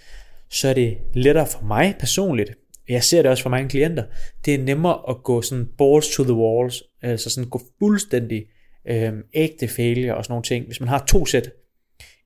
så 0.50 0.68
er 0.68 0.75
det 0.75 0.98
lettere 1.14 1.46
for 1.46 1.64
mig 1.64 1.96
personligt, 2.00 2.50
jeg 2.88 3.04
ser 3.04 3.22
det 3.22 3.30
også 3.30 3.42
for 3.42 3.50
mange 3.50 3.68
klienter, 3.68 4.04
det 4.44 4.54
er 4.54 4.58
nemmere 4.58 5.02
at 5.08 5.22
gå 5.22 5.42
sådan 5.42 5.68
balls 5.78 6.14
to 6.16 6.25
the 6.25 6.32
walls, 6.32 6.82
altså 7.02 7.30
sådan 7.30 7.50
gå 7.50 7.60
fuldstændig 7.78 8.46
øh, 8.88 9.12
ægte 9.35 9.68
failure 9.68 10.16
og 10.16 10.25
sådan 10.25 10.33
nogle 10.33 10.42
ting, 10.42 10.66
hvis 10.66 10.80
man 10.80 10.88
har 10.88 11.04
to 11.09 11.26
sæt, 11.26 11.50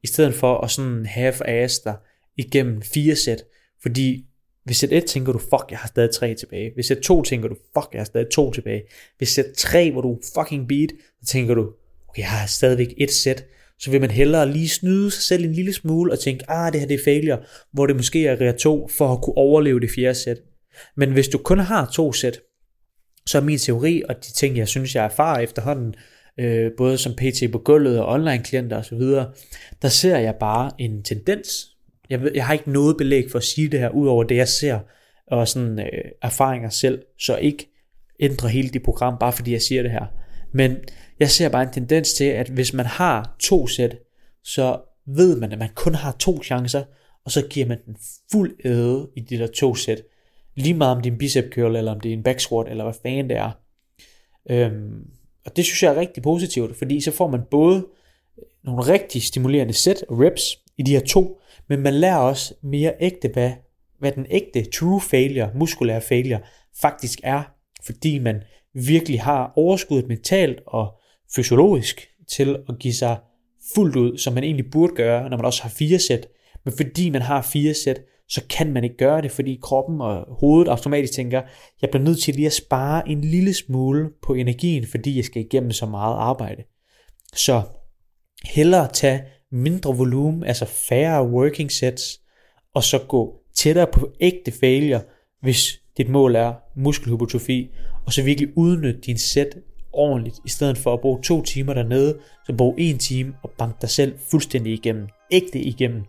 i 0.02 0.07
stedet 0.07 0.35
for 0.35 0.59
at 0.59 0.71
sådan 0.71 1.07
have 1.07 1.47
ass 1.47 1.78
der 1.78 1.95
igennem 2.37 2.83
fire 2.83 3.16
sæt, 3.16 3.45
fordi 3.83 4.26
hvis 4.64 4.76
sæt 4.76 4.92
1 4.92 5.04
tænker 5.04 5.33
du, 5.33 5.38
fuck, 5.38 5.64
jeg 5.71 5.78
har 5.78 5.88
stadig 5.88 6.11
tre 6.11 6.35
tilbage. 6.35 6.71
Hvis 6.75 6.87
sæt 6.87 6.99
2 6.99 7.23
tænker 7.23 7.49
du, 7.49 7.57
fuck, 7.75 7.88
jeg 7.92 8.00
har 8.00 8.04
stadig 8.04 8.31
to 8.31 8.52
tilbage. 8.52 8.83
Hvis 9.19 9.28
sæt 9.28 9.47
3, 9.57 9.90
hvor 9.90 10.00
du 10.00 10.19
fucking 10.35 10.69
beat, 10.69 10.90
så 11.23 11.33
tænker 11.33 11.54
du, 11.54 11.73
okay, 12.09 12.21
jeg 12.21 12.31
har 12.31 12.47
stadigvæk 12.47 12.95
et 12.97 13.11
sæt. 13.11 13.45
Så 13.78 13.90
vil 13.90 14.00
man 14.00 14.11
hellere 14.11 14.52
lige 14.52 14.69
snyde 14.69 15.11
sig 15.11 15.23
selv 15.23 15.45
en 15.45 15.52
lille 15.52 15.73
smule 15.73 16.12
og 16.12 16.21
tænke, 16.21 16.50
ah, 16.50 16.73
det 16.73 16.81
her 16.81 16.88
det 16.88 16.95
er 16.95 17.04
failure, 17.04 17.38
hvor 17.73 17.87
det 17.87 17.97
måske 17.97 18.26
er 18.26 18.40
rea 18.40 18.52
2 18.52 18.88
for 18.88 19.12
at 19.12 19.23
kunne 19.23 19.37
overleve 19.37 19.81
det 19.81 19.90
fjerde 19.90 20.14
sæt. 20.14 20.38
Men 20.97 21.12
hvis 21.12 21.28
du 21.28 21.38
kun 21.38 21.59
har 21.59 21.90
to 21.95 22.12
sæt, 22.12 22.40
så 23.26 23.38
er 23.38 23.42
min 23.42 23.59
teori, 23.59 24.02
og 24.09 24.16
de 24.16 24.33
ting, 24.33 24.57
jeg 24.57 24.69
synes, 24.69 24.95
jeg 24.95 25.04
erfarer 25.04 25.40
efterhånden, 25.40 25.95
øh, 26.38 26.70
både 26.76 26.98
som 26.98 27.12
PT 27.12 27.52
på 27.52 27.58
gulvet 27.58 28.00
og 28.00 28.06
online 28.08 28.44
klienter 28.44 28.78
osv., 28.78 29.00
der 29.82 29.88
ser 29.88 30.18
jeg 30.18 30.34
bare 30.34 30.70
en 30.78 31.02
tendens 31.02 31.72
jeg, 32.12 32.22
ved, 32.22 32.30
jeg 32.34 32.46
har 32.46 32.52
ikke 32.52 32.72
noget 32.72 32.96
belæg 32.96 33.30
for 33.30 33.38
at 33.38 33.44
sige 33.44 33.68
det 33.68 33.80
her, 33.80 33.90
udover 33.90 34.24
det 34.24 34.36
jeg 34.36 34.48
ser, 34.48 34.78
og 35.26 35.48
sådan 35.48 35.78
øh, 35.78 36.10
erfaringer 36.22 36.68
selv, 36.68 37.02
så 37.18 37.36
ikke 37.36 37.68
ændre 38.20 38.48
hele 38.48 38.68
dit 38.68 38.82
program, 38.82 39.18
bare 39.20 39.32
fordi 39.32 39.52
jeg 39.52 39.62
siger 39.62 39.82
det 39.82 39.90
her. 39.90 40.06
Men 40.52 40.76
jeg 41.20 41.30
ser 41.30 41.48
bare 41.48 41.62
en 41.62 41.72
tendens 41.72 42.12
til, 42.12 42.24
at 42.24 42.48
hvis 42.48 42.74
man 42.74 42.86
har 42.86 43.36
to 43.40 43.66
sæt, 43.66 43.96
så 44.44 44.80
ved 45.06 45.36
man, 45.36 45.52
at 45.52 45.58
man 45.58 45.68
kun 45.74 45.94
har 45.94 46.16
to 46.18 46.42
chancer, 46.42 46.84
og 47.24 47.30
så 47.30 47.46
giver 47.50 47.66
man 47.66 47.78
den 47.86 47.96
fuld 48.32 48.56
æde 48.64 49.08
i 49.16 49.20
de 49.20 49.38
der 49.38 49.46
to 49.46 49.74
sæt. 49.74 50.02
Lige 50.54 50.74
meget 50.74 50.96
om 50.96 51.02
det 51.02 51.10
er 51.10 51.12
en 51.12 51.18
bicep 51.18 51.52
curl, 51.52 51.76
eller 51.76 51.92
om 51.92 52.00
det 52.00 52.08
er 52.08 52.12
en 52.12 52.22
back 52.22 52.40
squat, 52.40 52.68
eller 52.68 52.84
hvad 52.84 52.94
fanden 53.02 53.28
det 53.28 53.36
er. 53.36 53.50
Øhm, 54.50 55.06
og 55.44 55.56
det 55.56 55.64
synes 55.64 55.82
jeg 55.82 55.94
er 55.94 56.00
rigtig 56.00 56.22
positivt, 56.22 56.76
fordi 56.76 57.00
så 57.00 57.11
får 57.11 57.28
man 57.28 57.40
både 57.50 57.87
nogle 58.64 58.82
rigtig 58.82 59.22
stimulerende 59.22 59.75
sæt 59.75 60.04
og 60.08 60.20
reps 60.20 60.58
i 60.78 60.82
de 60.82 60.92
her 60.92 61.00
to, 61.00 61.40
men 61.68 61.80
man 61.80 61.94
lærer 61.94 62.16
også 62.16 62.54
mere 62.62 62.92
ægte, 63.00 63.30
hvad, 63.32 63.52
hvad 63.99 64.12
den 64.12 64.26
ægte 64.30 64.70
true 64.70 65.00
failure, 65.00 65.50
muskulær 65.54 66.00
failure, 66.00 66.40
faktisk 66.80 67.20
er, 67.22 67.42
fordi 67.84 68.18
man 68.18 68.42
virkelig 68.75 69.20
har 69.20 69.52
overskuddet 69.56 70.08
mentalt 70.08 70.61
og 70.66 70.92
fysiologisk 71.34 72.08
til 72.28 72.56
at 72.68 72.78
give 72.78 72.94
sig 72.94 73.18
fuldt 73.75 73.96
ud, 73.96 74.18
som 74.18 74.34
man 74.34 74.44
egentlig 74.44 74.70
burde 74.70 74.94
gøre, 74.94 75.30
når 75.30 75.37
man 75.37 75.46
også 75.46 75.62
har 75.62 75.70
fire 75.70 75.99
sæt. 75.99 76.28
Men 76.64 76.75
fordi 76.76 77.11
man 77.11 77.22
har 77.22 77.42
fire 77.42 77.75
sæt, 77.75 78.00
så 78.32 78.42
kan 78.50 78.72
man 78.72 78.84
ikke 78.84 78.96
gøre 78.96 79.22
det, 79.22 79.30
fordi 79.30 79.58
kroppen 79.62 80.00
og 80.00 80.36
hovedet 80.40 80.70
automatisk 80.70 81.12
tænker, 81.12 81.42
jeg 81.82 81.90
bliver 81.90 82.04
nødt 82.04 82.22
til 82.22 82.34
lige 82.34 82.46
at 82.46 82.52
spare 82.52 83.08
en 83.08 83.20
lille 83.20 83.54
smule 83.54 84.10
på 84.22 84.34
energien, 84.34 84.86
fordi 84.90 85.16
jeg 85.16 85.24
skal 85.24 85.42
igennem 85.42 85.70
så 85.70 85.86
meget 85.86 86.14
arbejde. 86.14 86.62
Så 87.34 87.62
hellere 88.44 88.88
tage 88.92 89.22
mindre 89.52 89.96
volumen, 89.96 90.44
altså 90.44 90.66
færre 90.66 91.28
working 91.28 91.72
sets, 91.72 92.20
og 92.74 92.82
så 92.82 92.98
gå 93.08 93.34
tættere 93.56 93.86
på 93.86 94.10
ægte 94.20 94.52
failure, 94.52 95.00
hvis 95.42 95.80
dit 95.96 96.08
mål 96.08 96.36
er 96.36 96.54
muskelhypotrofi, 96.76 97.70
og 98.06 98.12
så 98.12 98.22
virkelig 98.22 98.48
udnytte 98.56 99.00
din 99.00 99.18
sæt 99.18 99.58
ordentligt, 99.92 100.36
i 100.44 100.48
stedet 100.48 100.78
for 100.78 100.92
at 100.92 101.00
bruge 101.00 101.22
to 101.22 101.42
timer 101.42 101.74
dernede, 101.74 102.18
så 102.46 102.52
brug 102.52 102.74
en 102.78 102.98
time 102.98 103.34
og 103.42 103.50
bank 103.58 103.80
dig 103.80 103.90
selv 103.90 104.18
fuldstændig 104.30 104.72
igennem, 104.72 105.08
ægte 105.30 105.58
igennem. 105.58 106.02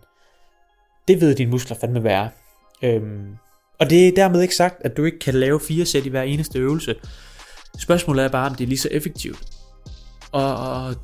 Det 1.08 1.20
ved 1.20 1.34
dine 1.34 1.50
muskler 1.50 1.76
fandme 1.80 2.04
være. 2.04 2.30
Øhm, 2.82 3.36
og 3.80 3.90
det 3.90 4.08
er 4.08 4.12
dermed 4.12 4.42
ikke 4.42 4.56
sagt, 4.56 4.76
at 4.80 4.96
du 4.96 5.04
ikke 5.04 5.18
kan 5.18 5.34
lave 5.34 5.60
fire 5.60 5.84
sæt 5.84 6.06
i 6.06 6.08
hver 6.08 6.22
eneste 6.22 6.58
øvelse. 6.58 6.94
Spørgsmålet 7.78 8.24
er 8.24 8.28
bare, 8.28 8.50
om 8.50 8.54
det 8.54 8.64
er 8.64 8.68
lige 8.68 8.78
så 8.78 8.88
effektivt. 8.90 9.38
Og 10.32 10.94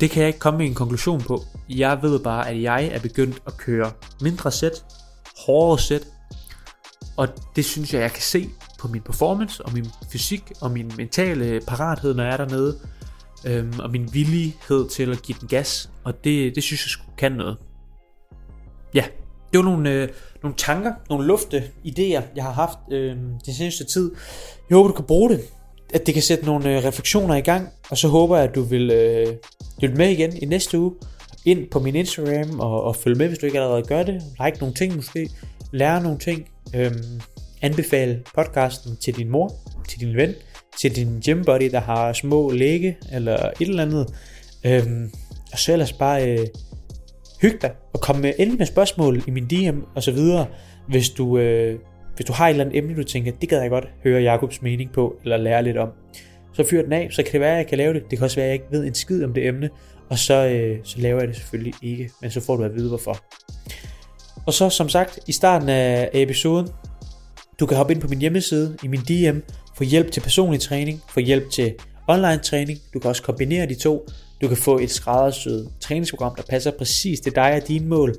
det 0.00 0.10
kan 0.10 0.20
jeg 0.20 0.26
ikke 0.26 0.38
komme 0.38 0.58
med 0.58 0.66
en 0.66 0.74
konklusion 0.74 1.20
på. 1.20 1.42
Jeg 1.68 2.02
ved 2.02 2.18
bare, 2.20 2.48
at 2.48 2.62
jeg 2.62 2.86
er 2.86 3.00
begyndt 3.00 3.42
at 3.46 3.56
køre 3.56 3.92
mindre 4.20 4.50
sæt, 4.50 4.84
hårdere 5.46 5.78
sæt, 5.78 6.06
og 7.16 7.28
det 7.56 7.64
synes 7.64 7.94
jeg, 7.94 8.02
jeg 8.02 8.12
kan 8.12 8.22
se 8.22 8.48
på 8.78 8.88
min 8.88 9.02
performance 9.02 9.64
og 9.64 9.72
min 9.72 9.86
fysik 10.12 10.52
og 10.60 10.70
min 10.70 10.92
mentale 10.96 11.60
parathed, 11.66 12.14
når 12.14 12.24
jeg 12.24 12.32
er 12.32 12.36
dernede. 12.36 12.78
Øhm, 13.46 13.80
og 13.80 13.90
min 13.90 14.08
villighed 14.12 14.88
til 14.88 15.12
at 15.12 15.22
give 15.22 15.38
den 15.40 15.48
gas. 15.48 15.90
Og 16.04 16.24
det, 16.24 16.54
det 16.54 16.62
synes 16.62 16.84
jeg 16.86 16.90
skulle 16.90 17.16
kan 17.16 17.32
noget. 17.32 17.56
Ja, 18.94 19.04
det 19.52 19.58
var 19.58 19.64
nogle, 19.64 19.90
øh, 19.90 20.08
nogle 20.42 20.56
tanker, 20.56 20.92
nogle 21.10 21.26
lufte 21.26 21.64
idéer, 21.86 22.22
jeg 22.36 22.44
har 22.44 22.52
haft 22.52 22.78
øh, 22.90 23.16
den 23.46 23.54
seneste 23.54 23.84
tid. 23.84 24.10
Jeg 24.70 24.76
håber, 24.76 24.88
du 24.88 24.94
kan 24.94 25.04
bruge 25.04 25.30
det. 25.30 25.40
At 25.94 26.06
det 26.06 26.14
kan 26.14 26.22
sætte 26.22 26.44
nogle 26.44 26.76
øh, 26.76 26.84
refleksioner 26.84 27.34
i 27.34 27.40
gang. 27.40 27.68
Og 27.90 27.98
så 27.98 28.08
håber 28.08 28.36
jeg, 28.36 28.48
at 28.48 28.54
du 28.54 28.62
vil 28.62 28.90
øh, 28.90 29.26
lytte 29.78 29.96
med 29.96 30.08
igen 30.08 30.36
i 30.36 30.46
næste 30.46 30.78
uge. 30.78 30.92
Ind 31.44 31.70
på 31.70 31.78
min 31.78 31.96
Instagram 31.96 32.60
og, 32.60 32.82
og 32.82 32.96
følge 32.96 33.18
med, 33.18 33.28
hvis 33.28 33.38
du 33.38 33.46
ikke 33.46 33.60
allerede 33.60 33.82
gør 33.82 34.02
det. 34.02 34.22
Like 34.44 34.58
nogle 34.60 34.74
ting 34.74 34.96
måske. 34.96 35.30
Lære 35.72 36.02
nogle 36.02 36.18
ting. 36.18 36.48
Øh, 36.74 36.92
anbefale 37.62 38.22
podcasten 38.34 38.96
til 38.96 39.16
din 39.16 39.28
mor, 39.28 39.52
til 39.88 40.00
din 40.00 40.16
ven, 40.16 40.34
til 40.80 40.96
din 40.96 41.20
gym 41.26 41.44
buddy, 41.44 41.70
der 41.70 41.80
har 41.80 42.12
små 42.12 42.50
læge 42.50 42.96
eller 43.12 43.50
et 43.60 43.68
eller 43.68 43.82
andet. 43.82 44.14
Øh, 44.64 44.82
og 45.52 45.58
så 45.58 45.72
ellers 45.72 45.92
bare 45.92 46.32
øh, 46.32 46.46
hygge 47.42 47.58
dig 47.62 47.70
og 47.92 48.00
komme 48.00 48.22
med, 48.22 48.32
endelig 48.38 48.58
med 48.58 48.66
spørgsmål 48.66 49.22
i 49.26 49.30
min 49.30 49.46
DM 49.46 49.80
og 49.94 50.02
så 50.02 50.12
videre, 50.12 50.46
hvis 50.88 51.10
du, 51.10 51.38
øh, 51.38 51.78
hvis 52.16 52.26
du 52.26 52.32
har 52.32 52.46
et 52.46 52.50
eller 52.50 52.64
andet 52.64 52.78
emne, 52.78 52.96
du 52.96 53.02
tænker, 53.02 53.32
det 53.40 53.48
gad 53.48 53.60
jeg 53.60 53.70
godt 53.70 53.88
høre 54.04 54.22
Jakobs 54.22 54.62
mening 54.62 54.92
på, 54.92 55.16
eller 55.22 55.36
lære 55.36 55.62
lidt 55.62 55.76
om. 55.76 55.88
Så 56.52 56.64
fyr 56.64 56.82
den 56.82 56.92
af, 56.92 57.08
så 57.10 57.22
kan 57.22 57.32
det 57.32 57.40
være, 57.40 57.52
at 57.52 57.56
jeg 57.56 57.66
kan 57.66 57.78
lave 57.78 57.94
det. 57.94 58.02
Det 58.10 58.18
kan 58.18 58.24
også 58.24 58.36
være, 58.36 58.46
at 58.46 58.48
jeg 58.48 58.54
ikke 58.54 58.66
ved 58.70 58.84
en 58.84 58.94
skid 58.94 59.24
om 59.24 59.34
det 59.34 59.46
emne, 59.46 59.70
og 60.10 60.18
så, 60.18 60.46
øh, 60.46 60.78
så 60.84 61.00
laver 61.00 61.18
jeg 61.18 61.28
det 61.28 61.36
selvfølgelig 61.36 61.74
ikke, 61.82 62.10
men 62.20 62.30
så 62.30 62.40
får 62.40 62.56
du 62.56 62.62
at 62.62 62.74
vide, 62.74 62.88
hvorfor. 62.88 63.16
Og 64.46 64.52
så 64.52 64.70
som 64.70 64.88
sagt, 64.88 65.18
i 65.26 65.32
starten 65.32 65.68
af 65.68 66.10
episoden, 66.12 66.68
du 67.60 67.66
kan 67.66 67.76
hoppe 67.76 67.92
ind 67.92 68.00
på 68.00 68.08
min 68.08 68.18
hjemmeside, 68.18 68.76
i 68.82 68.88
min 68.88 69.00
DM, 69.00 69.38
få 69.76 69.84
hjælp 69.84 70.10
til 70.10 70.20
personlig 70.20 70.60
træning, 70.60 71.00
få 71.08 71.20
hjælp 71.20 71.50
til 71.50 71.74
online 72.08 72.38
træning. 72.38 72.78
Du 72.94 72.98
kan 72.98 73.08
også 73.08 73.22
kombinere 73.22 73.66
de 73.66 73.74
to. 73.74 74.08
Du 74.42 74.48
kan 74.48 74.56
få 74.56 74.78
et 74.78 74.90
skræddersyet 74.90 75.72
træningsprogram, 75.80 76.34
der 76.34 76.42
passer 76.42 76.70
præcis 76.70 77.20
til 77.20 77.34
dig 77.34 77.54
og 77.62 77.68
dine 77.68 77.86
mål, 77.86 78.14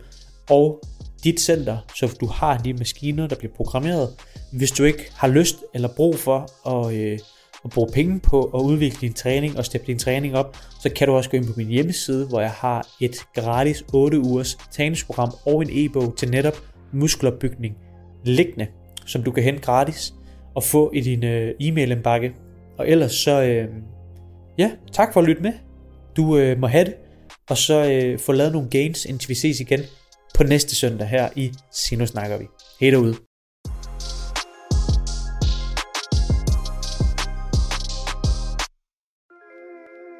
og 0.50 0.82
dit 1.24 1.40
center, 1.40 1.78
så 1.96 2.18
du 2.22 2.26
har 2.26 2.58
de 2.58 2.74
maskiner, 2.74 3.28
der 3.28 3.36
bliver 3.36 3.54
programmeret. 3.54 4.10
Hvis 4.52 4.72
du 4.72 4.84
ikke 4.84 5.12
har 5.16 5.28
lyst 5.28 5.56
eller 5.74 5.90
brug 5.96 6.16
for 6.16 6.70
at, 6.70 6.94
øh, 6.94 7.20
at 7.66 7.72
bruge 7.72 7.90
penge 7.94 8.20
på 8.20 8.44
at 8.44 8.62
udvikle 8.62 8.98
din 9.02 9.14
træning 9.14 9.58
og 9.58 9.66
steppe 9.66 9.88
din 9.88 10.00
træning 10.00 10.36
op, 10.36 10.58
så 10.82 10.90
kan 10.90 11.08
du 11.08 11.14
også 11.14 11.30
gå 11.30 11.38
ind 11.38 11.46
på 11.46 11.54
min 11.58 11.68
hjemmeside, 11.68 12.28
hvor 12.28 12.42
jeg 12.42 12.52
har 12.52 12.88
et 13.02 13.16
gratis 13.36 13.84
8 13.94 14.20
ugers 14.20 14.58
træningsprogram 14.72 15.32
og 15.46 15.62
en 15.62 15.70
e-bog 15.72 16.16
til 16.18 16.30
netop 16.30 16.58
muskelopbygning 16.94 17.78
liggende 18.26 18.68
som 19.06 19.24
du 19.24 19.32
kan 19.32 19.44
hente 19.44 19.62
gratis 19.62 20.14
og 20.56 20.64
få 20.64 20.92
i 20.94 21.02
din 21.02 21.24
øh, 21.24 21.56
e-mail-indbakke. 21.60 22.34
Og 22.78 22.90
ellers 22.90 23.12
så, 23.12 23.44
øh, 23.44 23.68
ja, 24.58 24.72
tak 24.92 25.14
for 25.14 25.22
at 25.22 25.28
lytte 25.28 25.42
med. 25.42 25.54
Du 26.18 26.38
øh, 26.38 26.60
må 26.60 26.68
have 26.68 26.86
det, 26.86 26.96
og 27.50 27.58
så 27.58 27.90
øh, 27.92 28.20
få 28.20 28.32
lavet 28.32 28.54
nogle 28.54 28.70
gains, 28.70 29.06
indtil 29.06 29.30
vi 29.30 29.36
ses 29.36 29.60
igen 29.60 29.80
på 30.36 30.44
næste 30.44 30.76
søndag 30.76 31.08
her 31.08 31.30
i 31.36 31.52
Sino 31.72 32.06
Snakker 32.06 32.38
Vi. 32.38 32.46
Hej 32.80 32.90
derude. 32.90 33.16